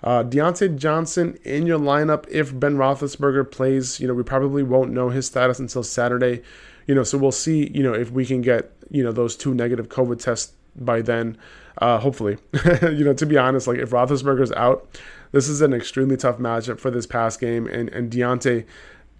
Uh, 0.03 0.23
Diontae 0.23 0.77
Johnson 0.77 1.37
in 1.43 1.65
your 1.67 1.79
lineup 1.79 2.25
if 2.29 2.57
Ben 2.57 2.77
Roethlisberger 2.77 3.51
plays. 3.51 3.99
You 3.99 4.07
know, 4.07 4.13
we 4.13 4.23
probably 4.23 4.63
won't 4.63 4.91
know 4.91 5.09
his 5.09 5.27
status 5.27 5.59
until 5.59 5.83
Saturday. 5.83 6.41
You 6.87 6.95
know, 6.95 7.03
so 7.03 7.17
we'll 7.17 7.31
see. 7.31 7.69
You 7.73 7.83
know, 7.83 7.93
if 7.93 8.11
we 8.11 8.25
can 8.25 8.41
get 8.41 8.71
you 8.89 9.03
know 9.03 9.11
those 9.11 9.35
two 9.35 9.53
negative 9.53 9.89
COVID 9.89 10.19
tests 10.21 10.53
by 10.75 11.01
then. 11.01 11.37
Uh, 11.77 11.97
hopefully, 11.97 12.37
you 12.81 13.05
know, 13.05 13.13
to 13.13 13.25
be 13.25 13.37
honest, 13.37 13.67
like 13.67 13.77
if 13.77 13.91
Roethlisberger's 13.91 14.51
out, 14.53 14.99
this 15.31 15.47
is 15.47 15.61
an 15.61 15.73
extremely 15.73 16.17
tough 16.17 16.37
matchup 16.37 16.79
for 16.79 16.91
this 16.91 17.05
past 17.05 17.39
game, 17.39 17.67
and 17.67 17.89
and 17.89 18.11
Diontae, 18.11 18.65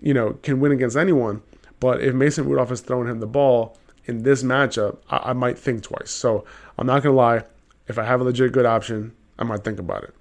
you 0.02 0.14
know, 0.14 0.34
can 0.44 0.60
win 0.60 0.72
against 0.72 0.98
anyone. 0.98 1.42
But 1.80 2.02
if 2.02 2.14
Mason 2.14 2.46
Rudolph 2.46 2.72
is 2.72 2.82
throwing 2.82 3.08
him 3.08 3.20
the 3.20 3.28
ball 3.28 3.78
in 4.06 4.24
this 4.24 4.44
matchup, 4.44 4.98
I, 5.10 5.30
I 5.30 5.34
might 5.34 5.58
think 5.58 5.84
twice. 5.84 6.12
So 6.12 6.44
I'm 6.78 6.88
not 6.88 7.04
gonna 7.04 7.16
lie. 7.16 7.44
If 7.88 7.98
I 7.98 8.04
have 8.04 8.22
a 8.22 8.24
legit 8.24 8.52
good 8.52 8.66
option, 8.66 9.14
I 9.38 9.44
might 9.44 9.64
think 9.64 9.80
about 9.80 10.04
it. 10.04 10.14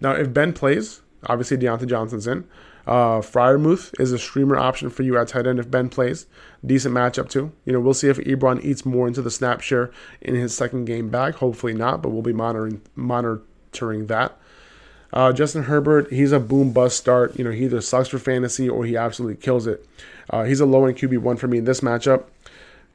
Now, 0.00 0.12
if 0.12 0.32
Ben 0.32 0.52
plays, 0.52 1.02
obviously 1.26 1.56
Diontae 1.56 1.88
Johnson's 1.88 2.26
in. 2.26 2.44
Uh, 2.86 3.20
Freiermuth 3.20 3.98
is 3.98 4.12
a 4.12 4.18
streamer 4.18 4.56
option 4.56 4.90
for 4.90 5.02
you 5.02 5.16
at 5.16 5.28
tight 5.28 5.46
end 5.46 5.58
if 5.58 5.70
Ben 5.70 5.88
plays. 5.88 6.26
Decent 6.64 6.94
matchup 6.94 7.28
too. 7.30 7.52
You 7.64 7.72
know, 7.72 7.80
we'll 7.80 7.94
see 7.94 8.08
if 8.08 8.18
Ebron 8.18 8.62
eats 8.62 8.84
more 8.84 9.08
into 9.08 9.22
the 9.22 9.30
snap 9.30 9.62
share 9.62 9.90
in 10.20 10.34
his 10.34 10.54
second 10.54 10.84
game 10.84 11.08
back. 11.08 11.36
Hopefully 11.36 11.72
not, 11.72 12.02
but 12.02 12.10
we'll 12.10 12.22
be 12.22 12.32
monitoring 12.32 12.82
monitoring 12.94 14.06
that. 14.08 14.36
Uh, 15.12 15.32
Justin 15.32 15.62
Herbert, 15.62 16.12
he's 16.12 16.32
a 16.32 16.40
boom 16.40 16.72
bust 16.72 16.96
start. 16.98 17.38
You 17.38 17.44
know, 17.44 17.52
he 17.52 17.64
either 17.64 17.80
sucks 17.80 18.08
for 18.08 18.18
fantasy 18.18 18.68
or 18.68 18.84
he 18.84 18.96
absolutely 18.96 19.40
kills 19.40 19.66
it. 19.66 19.86
Uh, 20.28 20.42
he's 20.42 20.60
a 20.60 20.66
low 20.66 20.84
end 20.84 20.98
QB 20.98 21.18
one 21.18 21.36
for 21.36 21.46
me 21.46 21.58
in 21.58 21.64
this 21.64 21.80
matchup. 21.80 22.24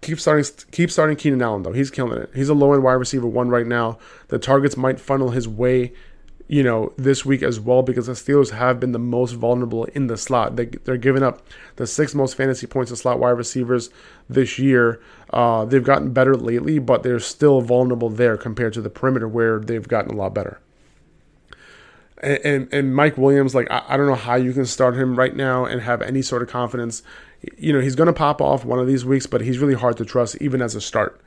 Keep 0.02 0.20
starting, 0.20 0.46
keep 0.72 0.92
starting 0.92 1.18
Keenan 1.18 1.42
Allen 1.42 1.64
though. 1.64 1.74
He's 1.74 1.90
killing 1.90 2.22
it. 2.22 2.30
He's 2.36 2.50
a 2.50 2.54
low 2.54 2.74
end 2.74 2.84
wide 2.84 2.94
receiver 2.94 3.28
one 3.28 3.50
right 3.50 3.66
now. 3.66 3.98
The 4.28 4.38
targets 4.38 4.78
might 4.78 5.00
funnel 5.00 5.32
his 5.32 5.48
way 5.48 5.94
you 6.50 6.64
know, 6.64 6.92
this 6.98 7.24
week 7.24 7.44
as 7.44 7.60
well 7.60 7.84
because 7.84 8.08
the 8.08 8.14
Steelers 8.14 8.50
have 8.50 8.80
been 8.80 8.92
the 8.92 8.98
most 8.98 9.34
vulnerable 9.34 9.86
in 9.86 10.08
the 10.08 10.18
slot. 10.18 10.56
They, 10.56 10.66
they're 10.66 10.98
giving 10.98 11.22
up 11.22 11.46
the 11.76 11.86
six 11.86 12.16
most 12.16 12.36
fantasy 12.36 12.66
points 12.66 12.90
to 12.90 12.98
slot 12.98 13.20
wide 13.20 13.30
receivers 13.30 13.92
this 14.28 14.58
year. 14.58 15.00
Uh, 15.32 15.64
they've 15.66 15.84
gotten 15.84 16.12
better 16.12 16.36
lately, 16.36 16.80
but 16.80 17.04
they're 17.04 17.20
still 17.20 17.62
vulnerable 17.62 18.10
there 18.10 18.36
compared 18.36 18.74
to 18.74 18.82
the 18.82 18.90
perimeter 18.90 19.28
where 19.28 19.60
they've 19.60 19.88
gotten 19.88 20.12
a 20.12 20.16
lot 20.16 20.34
better. 20.34 20.60
And, 22.18 22.40
and, 22.44 22.74
and 22.74 22.96
Mike 22.96 23.16
Williams, 23.16 23.54
like, 23.54 23.70
I, 23.70 23.84
I 23.88 23.96
don't 23.96 24.08
know 24.08 24.16
how 24.16 24.34
you 24.34 24.52
can 24.52 24.66
start 24.66 24.96
him 24.96 25.18
right 25.18 25.36
now 25.36 25.66
and 25.66 25.82
have 25.82 26.02
any 26.02 26.24
sort 26.24 26.42
of 26.42 26.50
confidence. 26.50 27.04
You 27.60 27.74
know, 27.74 27.80
he's 27.80 27.96
going 27.96 28.08
to 28.08 28.14
pop 28.14 28.42
off 28.42 28.66
one 28.66 28.80
of 28.80 28.88
these 28.88 29.06
weeks, 29.06 29.28
but 29.28 29.42
he's 29.42 29.60
really 29.60 29.76
hard 29.76 29.98
to 29.98 30.06
trust 30.06 30.36
even 30.42 30.64
as 30.64 30.74
a 30.74 30.82
start. 30.82 31.22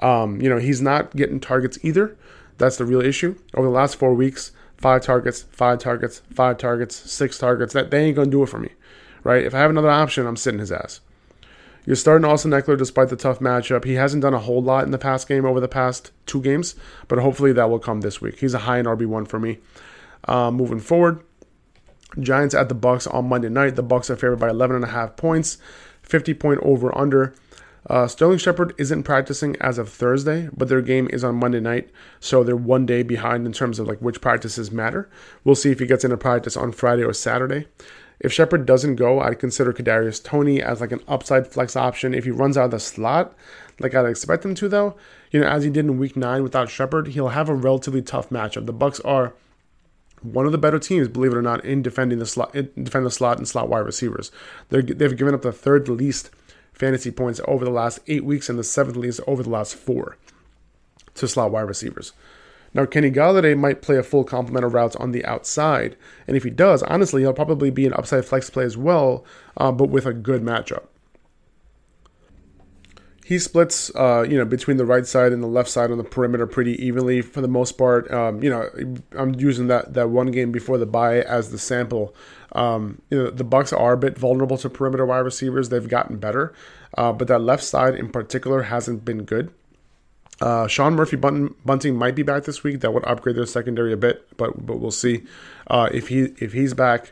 Um, 0.00 0.38
you 0.42 0.50
know, 0.50 0.58
he's 0.58 0.82
not 0.82 1.16
getting 1.16 1.40
targets 1.40 1.78
either. 1.82 2.14
That's 2.58 2.76
the 2.76 2.84
real 2.84 3.00
issue. 3.00 3.36
Over 3.54 3.68
the 3.68 3.72
last 3.72 3.96
four 3.96 4.12
weeks, 4.12 4.52
five 4.76 5.02
targets, 5.02 5.42
five 5.42 5.78
targets, 5.78 6.22
five 6.32 6.58
targets, 6.58 6.94
six 6.94 7.38
targets. 7.38 7.72
That 7.72 7.90
they 7.90 8.04
ain't 8.04 8.16
gonna 8.16 8.30
do 8.30 8.42
it 8.42 8.48
for 8.48 8.58
me, 8.58 8.70
right? 9.24 9.44
If 9.44 9.54
I 9.54 9.58
have 9.58 9.70
another 9.70 9.90
option, 9.90 10.26
I'm 10.26 10.36
sitting 10.36 10.60
his 10.60 10.72
ass. 10.72 11.00
You're 11.86 11.94
starting 11.94 12.24
Austin 12.24 12.50
Ekeler 12.50 12.76
despite 12.76 13.10
the 13.10 13.16
tough 13.16 13.38
matchup. 13.38 13.84
He 13.84 13.94
hasn't 13.94 14.22
done 14.22 14.34
a 14.34 14.40
whole 14.40 14.60
lot 14.60 14.84
in 14.84 14.90
the 14.90 14.98
past 14.98 15.28
game 15.28 15.44
over 15.44 15.60
the 15.60 15.68
past 15.68 16.10
two 16.26 16.42
games, 16.42 16.74
but 17.06 17.20
hopefully 17.20 17.52
that 17.52 17.70
will 17.70 17.78
come 17.78 18.00
this 18.00 18.20
week. 18.20 18.40
He's 18.40 18.54
a 18.54 18.60
high 18.60 18.80
in 18.80 18.86
RB1 18.86 19.28
for 19.28 19.38
me. 19.38 19.58
Uh, 20.24 20.50
moving 20.50 20.80
forward, 20.80 21.22
Giants 22.18 22.56
at 22.56 22.68
the 22.68 22.74
Bucs 22.74 23.12
on 23.14 23.28
Monday 23.28 23.48
night. 23.48 23.76
The 23.76 23.84
Bucs 23.84 24.10
are 24.10 24.16
favored 24.16 24.40
by 24.40 24.50
11 24.50 24.74
and 24.74 24.84
a 24.84 24.88
half 24.88 25.16
points, 25.16 25.58
50 26.02 26.34
point 26.34 26.58
over 26.62 26.96
under. 26.98 27.34
Uh, 27.88 28.08
Sterling 28.08 28.38
Shepard 28.38 28.74
isn't 28.78 29.04
practicing 29.04 29.56
as 29.60 29.78
of 29.78 29.88
Thursday, 29.88 30.48
but 30.56 30.68
their 30.68 30.82
game 30.82 31.08
is 31.12 31.22
on 31.22 31.36
Monday 31.36 31.60
night, 31.60 31.90
so 32.18 32.42
they're 32.42 32.56
one 32.56 32.84
day 32.84 33.02
behind 33.02 33.46
in 33.46 33.52
terms 33.52 33.78
of 33.78 33.86
like 33.86 34.00
which 34.00 34.20
practices 34.20 34.72
matter. 34.72 35.08
We'll 35.44 35.54
see 35.54 35.70
if 35.70 35.78
he 35.78 35.86
gets 35.86 36.04
into 36.04 36.16
practice 36.16 36.56
on 36.56 36.72
Friday 36.72 37.04
or 37.04 37.12
Saturday. 37.12 37.68
If 38.18 38.32
Shepard 38.32 38.66
doesn't 38.66 38.96
go, 38.96 39.20
I'd 39.20 39.38
consider 39.38 39.72
Kadarius 39.72 40.22
Toney 40.22 40.60
as 40.60 40.80
like 40.80 40.90
an 40.90 41.02
upside 41.06 41.46
flex 41.46 41.76
option. 41.76 42.14
If 42.14 42.24
he 42.24 42.30
runs 42.30 42.56
out 42.56 42.66
of 42.66 42.70
the 42.72 42.80
slot, 42.80 43.36
like 43.78 43.94
I'd 43.94 44.06
expect 44.06 44.44
him 44.44 44.54
to, 44.56 44.68
though, 44.68 44.96
you 45.30 45.40
know, 45.40 45.46
as 45.46 45.64
he 45.64 45.70
did 45.70 45.84
in 45.84 45.98
Week 45.98 46.16
Nine 46.16 46.42
without 46.42 46.70
Shepard, 46.70 47.08
he'll 47.08 47.28
have 47.28 47.48
a 47.48 47.54
relatively 47.54 48.02
tough 48.02 48.30
matchup. 48.30 48.66
The 48.66 48.74
Bucs 48.74 49.00
are 49.04 49.34
one 50.22 50.46
of 50.46 50.52
the 50.52 50.58
better 50.58 50.78
teams, 50.78 51.08
believe 51.08 51.32
it 51.32 51.36
or 51.36 51.42
not, 51.42 51.64
in 51.64 51.82
defending 51.82 52.18
the 52.18 52.26
slot, 52.26 52.52
defend 52.52 53.06
the 53.06 53.10
slot 53.10 53.38
and 53.38 53.46
slot 53.46 53.68
wide 53.68 53.80
receivers. 53.80 54.32
they 54.70 54.78
have 55.04 55.16
given 55.16 55.34
up 55.34 55.42
the 55.42 55.52
third 55.52 55.88
least 55.88 56.30
fantasy 56.76 57.10
points 57.10 57.40
over 57.48 57.64
the 57.64 57.70
last 57.70 57.98
eight 58.06 58.24
weeks 58.24 58.48
and 58.48 58.58
the 58.58 58.64
seventh 58.64 58.96
least 58.96 59.20
over 59.26 59.42
the 59.42 59.50
last 59.50 59.74
four 59.74 60.16
to 61.14 61.26
slot 61.26 61.50
wide 61.50 61.62
receivers. 61.62 62.12
Now, 62.74 62.84
Kenny 62.84 63.10
Golladay 63.10 63.56
might 63.56 63.80
play 63.80 63.96
a 63.96 64.02
full 64.02 64.24
complement 64.24 64.64
of 64.64 64.74
routes 64.74 64.96
on 64.96 65.12
the 65.12 65.24
outside, 65.24 65.96
and 66.26 66.36
if 66.36 66.44
he 66.44 66.50
does, 66.50 66.82
honestly, 66.82 67.22
he'll 67.22 67.32
probably 67.32 67.70
be 67.70 67.86
an 67.86 67.94
upside 67.94 68.26
flex 68.26 68.50
play 68.50 68.64
as 68.64 68.76
well, 68.76 69.24
uh, 69.56 69.72
but 69.72 69.88
with 69.88 70.04
a 70.04 70.12
good 70.12 70.42
matchup 70.42 70.84
he 73.26 73.40
splits, 73.40 73.90
uh, 73.96 74.22
you 74.22 74.38
know, 74.38 74.44
between 74.44 74.76
the 74.76 74.86
right 74.86 75.04
side 75.04 75.32
and 75.32 75.42
the 75.42 75.48
left 75.48 75.68
side 75.68 75.90
on 75.90 75.98
the 75.98 76.04
perimeter 76.04 76.46
pretty 76.46 76.74
evenly 76.80 77.22
for 77.22 77.40
the 77.40 77.48
most 77.48 77.72
part. 77.72 78.08
Um, 78.08 78.40
you 78.40 78.48
know, 78.48 78.70
I'm 79.18 79.34
using 79.34 79.66
that 79.66 79.94
that 79.94 80.10
one 80.10 80.28
game 80.28 80.52
before 80.52 80.78
the 80.78 80.86
bye 80.86 81.22
as 81.22 81.50
the 81.50 81.58
sample. 81.58 82.14
Um, 82.52 83.02
you 83.10 83.18
know, 83.18 83.30
the 83.30 83.44
Bucs 83.44 83.76
are 83.76 83.94
a 83.94 83.96
bit 83.96 84.16
vulnerable 84.16 84.56
to 84.58 84.70
perimeter 84.70 85.04
wide 85.04 85.18
receivers. 85.18 85.70
They've 85.70 85.88
gotten 85.88 86.18
better, 86.18 86.54
uh, 86.96 87.12
but 87.12 87.26
that 87.26 87.40
left 87.40 87.64
side 87.64 87.96
in 87.96 88.10
particular 88.10 88.62
hasn't 88.62 89.04
been 89.04 89.24
good. 89.24 89.52
Uh, 90.40 90.68
Sean 90.68 90.94
Murphy 90.94 91.16
Bunting 91.16 91.96
might 91.96 92.14
be 92.14 92.22
back 92.22 92.44
this 92.44 92.62
week. 92.62 92.78
That 92.78 92.94
would 92.94 93.04
upgrade 93.06 93.34
their 93.34 93.46
secondary 93.46 93.92
a 93.92 93.96
bit, 93.96 94.24
but 94.36 94.64
but 94.64 94.78
we'll 94.78 94.92
see 94.92 95.24
uh, 95.66 95.88
if 95.92 96.06
he 96.06 96.32
if 96.38 96.52
he's 96.52 96.74
back. 96.74 97.10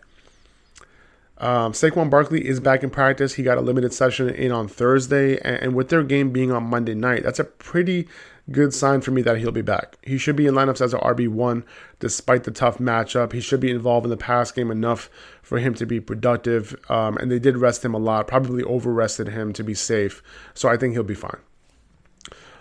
Um, 1.45 1.73
Saquon 1.73 2.09
Barkley 2.09 2.49
is 2.49 2.59
back 2.59 2.83
in 2.83 2.89
practice. 2.89 3.35
He 3.35 3.43
got 3.43 3.59
a 3.59 3.61
limited 3.61 3.93
session 3.93 4.31
in 4.31 4.51
on 4.51 4.67
Thursday, 4.67 5.39
and, 5.41 5.57
and, 5.57 5.75
with 5.75 5.91
their 5.91 6.03
game 6.03 6.31
being 6.31 6.51
on 6.51 6.65
Monday 6.65 6.95
night, 6.95 7.23
that's 7.23 7.39
a 7.39 7.45
pretty 7.45 8.09
good 8.51 8.73
sign 8.73 9.03
for 9.03 9.11
me 9.11 9.21
that 9.21 9.37
he'll 9.37 9.53
be 9.53 9.61
back. 9.61 9.99
He 10.03 10.17
should 10.17 10.37
be 10.37 10.47
in 10.47 10.55
lineups 10.55 10.81
as 10.81 10.95
an 10.95 11.01
RB1 11.01 11.63
despite 12.01 12.45
the 12.45 12.51
tough 12.51 12.79
matchup. 12.79 13.35
He 13.35 13.43
should 13.43 13.61
be 13.61 13.71
involved 13.71 14.07
in 14.07 14.11
the 14.11 14.17
pass 14.17 14.53
game 14.53 14.71
enough 14.71 15.11
for 15.43 15.59
him 15.59 15.75
to 15.75 15.85
be 15.85 16.01
productive, 16.01 16.75
um, 16.89 17.19
and 17.19 17.31
they 17.31 17.39
did 17.39 17.59
rest 17.59 17.85
him 17.85 17.93
a 17.93 17.99
lot, 17.99 18.27
probably 18.27 18.63
over 18.63 18.91
rested 18.91 19.29
him 19.29 19.53
to 19.53 19.63
be 19.63 19.75
safe, 19.75 20.23
so 20.55 20.71
I 20.71 20.79
think 20.79 20.95
he'll 20.95 21.03
be 21.03 21.15
fine. 21.15 21.41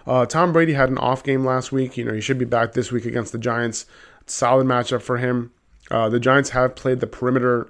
Uh, 0.06 0.26
Tom 0.26 0.52
Brady 0.52 0.74
had 0.74 0.89
an 0.89 0.98
off 0.98 1.24
game 1.24 1.46
last 1.46 1.72
week. 1.72 1.96
You 1.96 2.04
know, 2.04 2.13
he 2.13 2.19
should 2.19 2.38
be 2.38 2.43
back 2.43 2.74
this 2.74 2.91
week 2.91 3.06
against 3.06 3.32
the 3.32 3.38
Giants. 3.38 3.86
Solid 4.26 4.67
matchup 4.67 5.02
for 5.02 5.19
him. 5.19 5.54
Uh, 5.89 6.10
the 6.10 6.19
Giants 6.19 6.50
have 6.50 6.76
played 6.76 7.00
the 7.00 7.08
perimeter 7.08 7.69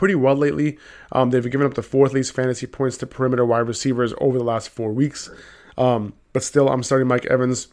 pretty 0.00 0.14
well 0.14 0.34
lately. 0.34 0.78
Um, 1.12 1.28
they've 1.28 1.50
given 1.50 1.66
up 1.66 1.74
the 1.74 1.82
fourth 1.82 2.14
least 2.14 2.34
fantasy 2.34 2.66
points 2.66 2.96
to 2.96 3.06
perimeter 3.06 3.44
wide 3.44 3.68
receivers 3.68 4.14
over 4.18 4.38
the 4.38 4.44
last 4.44 4.70
four 4.70 4.94
weeks. 4.94 5.28
Um, 5.76 6.14
but 6.32 6.42
still, 6.42 6.70
I'm 6.70 6.82
starting 6.82 7.06
Mike 7.06 7.26
Evans. 7.26 7.68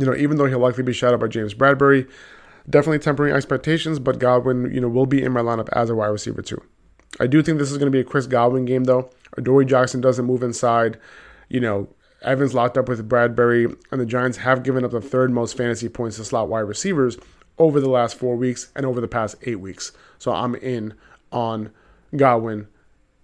You 0.00 0.06
know, 0.06 0.16
even 0.16 0.36
though 0.36 0.46
he'll 0.46 0.58
likely 0.58 0.82
be 0.82 0.92
shadowed 0.92 1.20
by 1.20 1.28
James 1.28 1.54
Bradberry, 1.54 2.10
definitely 2.68 2.98
tempering 2.98 3.32
expectations. 3.32 4.00
But 4.00 4.18
Godwin, 4.18 4.74
you 4.74 4.80
know, 4.80 4.88
will 4.88 5.06
be 5.06 5.22
in 5.22 5.30
my 5.30 5.38
lineup 5.38 5.68
as 5.74 5.90
a 5.90 5.94
wide 5.94 6.08
receiver 6.08 6.42
two. 6.42 6.60
I 7.20 7.28
do 7.28 7.40
think 7.40 7.60
this 7.60 7.70
is 7.70 7.78
going 7.78 7.86
to 7.86 7.96
be 7.96 8.00
a 8.00 8.04
Chris 8.04 8.26
Godwin 8.26 8.64
game 8.64 8.82
though. 8.82 9.08
Dory 9.40 9.64
Jackson 9.64 10.00
doesn't 10.00 10.24
move 10.26 10.42
inside. 10.42 10.98
You 11.48 11.60
know, 11.60 11.88
Evans 12.22 12.52
locked 12.52 12.76
up 12.76 12.88
with 12.88 13.08
Bradberry, 13.08 13.72
and 13.92 14.00
the 14.00 14.06
Giants 14.06 14.38
have 14.38 14.64
given 14.64 14.84
up 14.84 14.90
the 14.90 15.00
third 15.00 15.30
most 15.30 15.56
fantasy 15.56 15.88
points 15.88 16.16
to 16.16 16.24
slot 16.24 16.48
wide 16.48 16.60
receivers 16.62 17.16
over 17.58 17.78
the 17.80 17.88
last 17.88 18.16
four 18.16 18.34
weeks 18.34 18.72
and 18.74 18.84
over 18.84 19.00
the 19.00 19.06
past 19.06 19.36
eight 19.42 19.60
weeks. 19.60 19.92
So 20.18 20.32
I'm 20.32 20.56
in 20.56 20.94
on 21.32 21.70
Godwin 22.16 22.68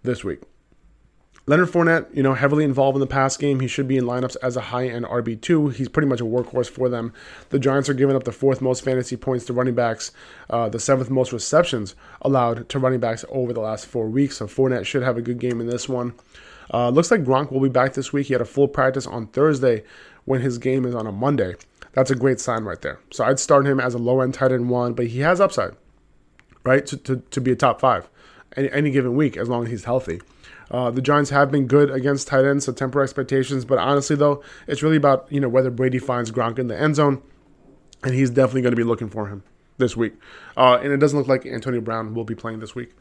this 0.02 0.24
week. 0.24 0.40
Leonard 1.46 1.68
Fournette, 1.68 2.06
you 2.16 2.22
know, 2.22 2.32
heavily 2.32 2.64
involved 2.64 2.96
in 2.96 3.00
the 3.00 3.06
pass 3.06 3.36
game. 3.36 3.60
He 3.60 3.66
should 3.66 3.86
be 3.86 3.98
in 3.98 4.04
lineups 4.04 4.36
as 4.42 4.56
a 4.56 4.62
high 4.62 4.88
end 4.88 5.04
RB2. 5.04 5.74
He's 5.74 5.90
pretty 5.90 6.08
much 6.08 6.22
a 6.22 6.24
workhorse 6.24 6.70
for 6.70 6.88
them. 6.88 7.12
The 7.50 7.58
Giants 7.58 7.90
are 7.90 7.94
giving 7.94 8.16
up 8.16 8.24
the 8.24 8.32
fourth 8.32 8.62
most 8.62 8.82
fantasy 8.82 9.16
points 9.16 9.44
to 9.46 9.52
running 9.52 9.74
backs, 9.74 10.10
uh, 10.48 10.70
the 10.70 10.80
seventh 10.80 11.10
most 11.10 11.34
receptions 11.34 11.96
allowed 12.22 12.66
to 12.70 12.78
running 12.78 13.00
backs 13.00 13.26
over 13.28 13.52
the 13.52 13.60
last 13.60 13.84
four 13.84 14.08
weeks. 14.08 14.38
So 14.38 14.46
Fournette 14.46 14.86
should 14.86 15.02
have 15.02 15.18
a 15.18 15.22
good 15.22 15.38
game 15.38 15.60
in 15.60 15.66
this 15.66 15.86
one. 15.86 16.14
Uh, 16.72 16.88
looks 16.88 17.10
like 17.10 17.24
Gronk 17.24 17.52
will 17.52 17.60
be 17.60 17.68
back 17.68 17.92
this 17.92 18.10
week. 18.10 18.28
He 18.28 18.32
had 18.32 18.40
a 18.40 18.46
full 18.46 18.68
practice 18.68 19.06
on 19.06 19.26
Thursday 19.26 19.84
when 20.24 20.40
his 20.40 20.56
game 20.56 20.86
is 20.86 20.94
on 20.94 21.06
a 21.06 21.12
Monday. 21.12 21.56
That's 21.92 22.10
a 22.10 22.16
great 22.16 22.40
sign 22.40 22.64
right 22.64 22.80
there. 22.80 23.00
So 23.10 23.22
I'd 23.22 23.38
start 23.38 23.66
him 23.66 23.80
as 23.80 23.92
a 23.92 23.98
low 23.98 24.22
end 24.22 24.32
tight 24.32 24.50
end 24.50 24.70
one, 24.70 24.94
but 24.94 25.08
he 25.08 25.20
has 25.20 25.42
upside 25.42 25.74
right? 26.64 26.84
To, 26.86 26.96
to, 26.96 27.16
to 27.16 27.40
be 27.40 27.52
a 27.52 27.56
top 27.56 27.80
five 27.80 28.08
any, 28.56 28.70
any 28.72 28.90
given 28.90 29.14
week 29.14 29.36
as 29.36 29.48
long 29.48 29.64
as 29.64 29.70
he's 29.70 29.84
healthy. 29.84 30.20
Uh, 30.70 30.90
the 30.90 31.02
Giants 31.02 31.30
have 31.30 31.50
been 31.50 31.66
good 31.66 31.90
against 31.90 32.28
tight 32.28 32.44
ends, 32.44 32.64
so 32.64 32.72
temper 32.72 33.02
expectations. 33.02 33.64
But 33.64 33.78
honestly, 33.78 34.16
though, 34.16 34.42
it's 34.66 34.82
really 34.82 34.96
about 34.96 35.26
you 35.30 35.40
know 35.40 35.48
whether 35.48 35.70
Brady 35.70 35.98
finds 35.98 36.30
Gronk 36.30 36.58
in 36.58 36.68
the 36.68 36.78
end 36.78 36.96
zone, 36.96 37.22
and 38.02 38.14
he's 38.14 38.30
definitely 38.30 38.62
going 38.62 38.72
to 38.72 38.76
be 38.76 38.84
looking 38.84 39.08
for 39.08 39.28
him 39.28 39.42
this 39.78 39.96
week. 39.96 40.14
Uh, 40.56 40.78
and 40.82 40.92
it 40.92 40.98
doesn't 40.98 41.18
look 41.18 41.28
like 41.28 41.46
Antonio 41.46 41.80
Brown 41.80 42.14
will 42.14 42.24
be 42.24 42.34
playing 42.34 42.60
this 42.60 42.74
week. 42.74 42.92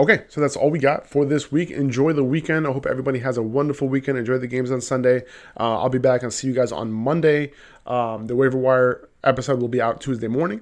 Okay, 0.00 0.24
so 0.28 0.40
that's 0.40 0.54
all 0.54 0.70
we 0.70 0.78
got 0.78 1.08
for 1.08 1.24
this 1.24 1.50
week. 1.50 1.72
Enjoy 1.72 2.12
the 2.12 2.22
weekend. 2.22 2.68
I 2.68 2.72
hope 2.72 2.86
everybody 2.86 3.18
has 3.18 3.36
a 3.36 3.42
wonderful 3.42 3.88
weekend. 3.88 4.16
Enjoy 4.16 4.38
the 4.38 4.46
games 4.46 4.70
on 4.70 4.80
Sunday. 4.80 5.24
Uh, 5.58 5.80
I'll 5.80 5.88
be 5.88 5.98
back 5.98 6.22
and 6.22 6.32
see 6.32 6.46
you 6.46 6.52
guys 6.52 6.70
on 6.70 6.92
Monday. 6.92 7.50
Um, 7.84 8.26
the 8.26 8.36
waiver 8.36 8.58
wire 8.58 9.08
episode 9.24 9.60
will 9.60 9.68
be 9.68 9.80
out 9.80 10.00
Tuesday 10.00 10.28
morning. 10.28 10.60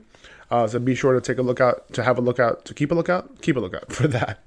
Uh, 0.51 0.67
so 0.67 0.79
be 0.79 0.95
sure 0.95 1.13
to 1.13 1.21
take 1.21 1.39
a 1.39 1.43
look 1.43 1.61
out, 1.61 1.93
to 1.93 2.03
have 2.03 2.19
a 2.19 2.21
look 2.21 2.39
out, 2.39 2.65
to 2.65 2.75
keep 2.75 2.91
a 2.91 2.95
lookout, 2.95 3.41
keep 3.43 3.57
a 3.57 3.61
lookout 3.61 3.93
for 3.93 4.09
that. 4.09 4.41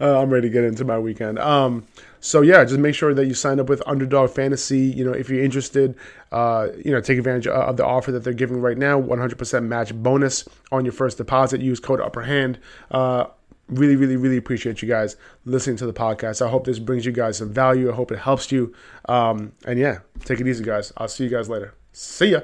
Uh, 0.00 0.20
I'm 0.20 0.30
ready 0.30 0.48
to 0.48 0.52
get 0.52 0.64
into 0.64 0.84
my 0.84 0.98
weekend. 0.98 1.38
Um, 1.38 1.86
so 2.20 2.42
yeah, 2.42 2.62
just 2.64 2.78
make 2.78 2.94
sure 2.94 3.14
that 3.14 3.26
you 3.26 3.34
sign 3.34 3.58
up 3.60 3.68
with 3.68 3.82
Underdog 3.86 4.30
Fantasy. 4.30 4.80
You 4.80 5.04
know, 5.04 5.12
if 5.12 5.30
you're 5.30 5.42
interested, 5.42 5.96
uh, 6.32 6.68
you 6.84 6.90
know, 6.90 7.00
take 7.00 7.18
advantage 7.18 7.46
of 7.46 7.76
the 7.76 7.86
offer 7.86 8.12
that 8.12 8.24
they're 8.24 8.32
giving 8.32 8.60
right 8.60 8.76
now. 8.76 9.00
100% 9.00 9.64
match 9.64 9.94
bonus 9.94 10.46
on 10.72 10.84
your 10.84 10.92
first 10.92 11.16
deposit. 11.16 11.60
Use 11.60 11.80
code 11.80 12.00
Upper 12.00 12.22
Hand. 12.22 12.58
Uh, 12.90 13.26
really, 13.68 13.96
really, 13.96 14.16
really 14.16 14.36
appreciate 14.36 14.82
you 14.82 14.88
guys 14.88 15.16
listening 15.44 15.76
to 15.76 15.86
the 15.86 15.92
podcast. 15.92 16.44
I 16.44 16.50
hope 16.50 16.64
this 16.66 16.78
brings 16.78 17.06
you 17.06 17.12
guys 17.12 17.38
some 17.38 17.52
value. 17.52 17.90
I 17.90 17.94
hope 17.94 18.12
it 18.12 18.18
helps 18.18 18.52
you. 18.52 18.74
Um, 19.08 19.52
and 19.64 19.78
yeah, 19.78 20.00
take 20.24 20.40
it 20.40 20.46
easy, 20.48 20.64
guys. 20.64 20.92
I'll 20.96 21.08
see 21.08 21.24
you 21.24 21.30
guys 21.30 21.48
later. 21.48 21.74
See 21.92 22.32
ya. 22.32 22.40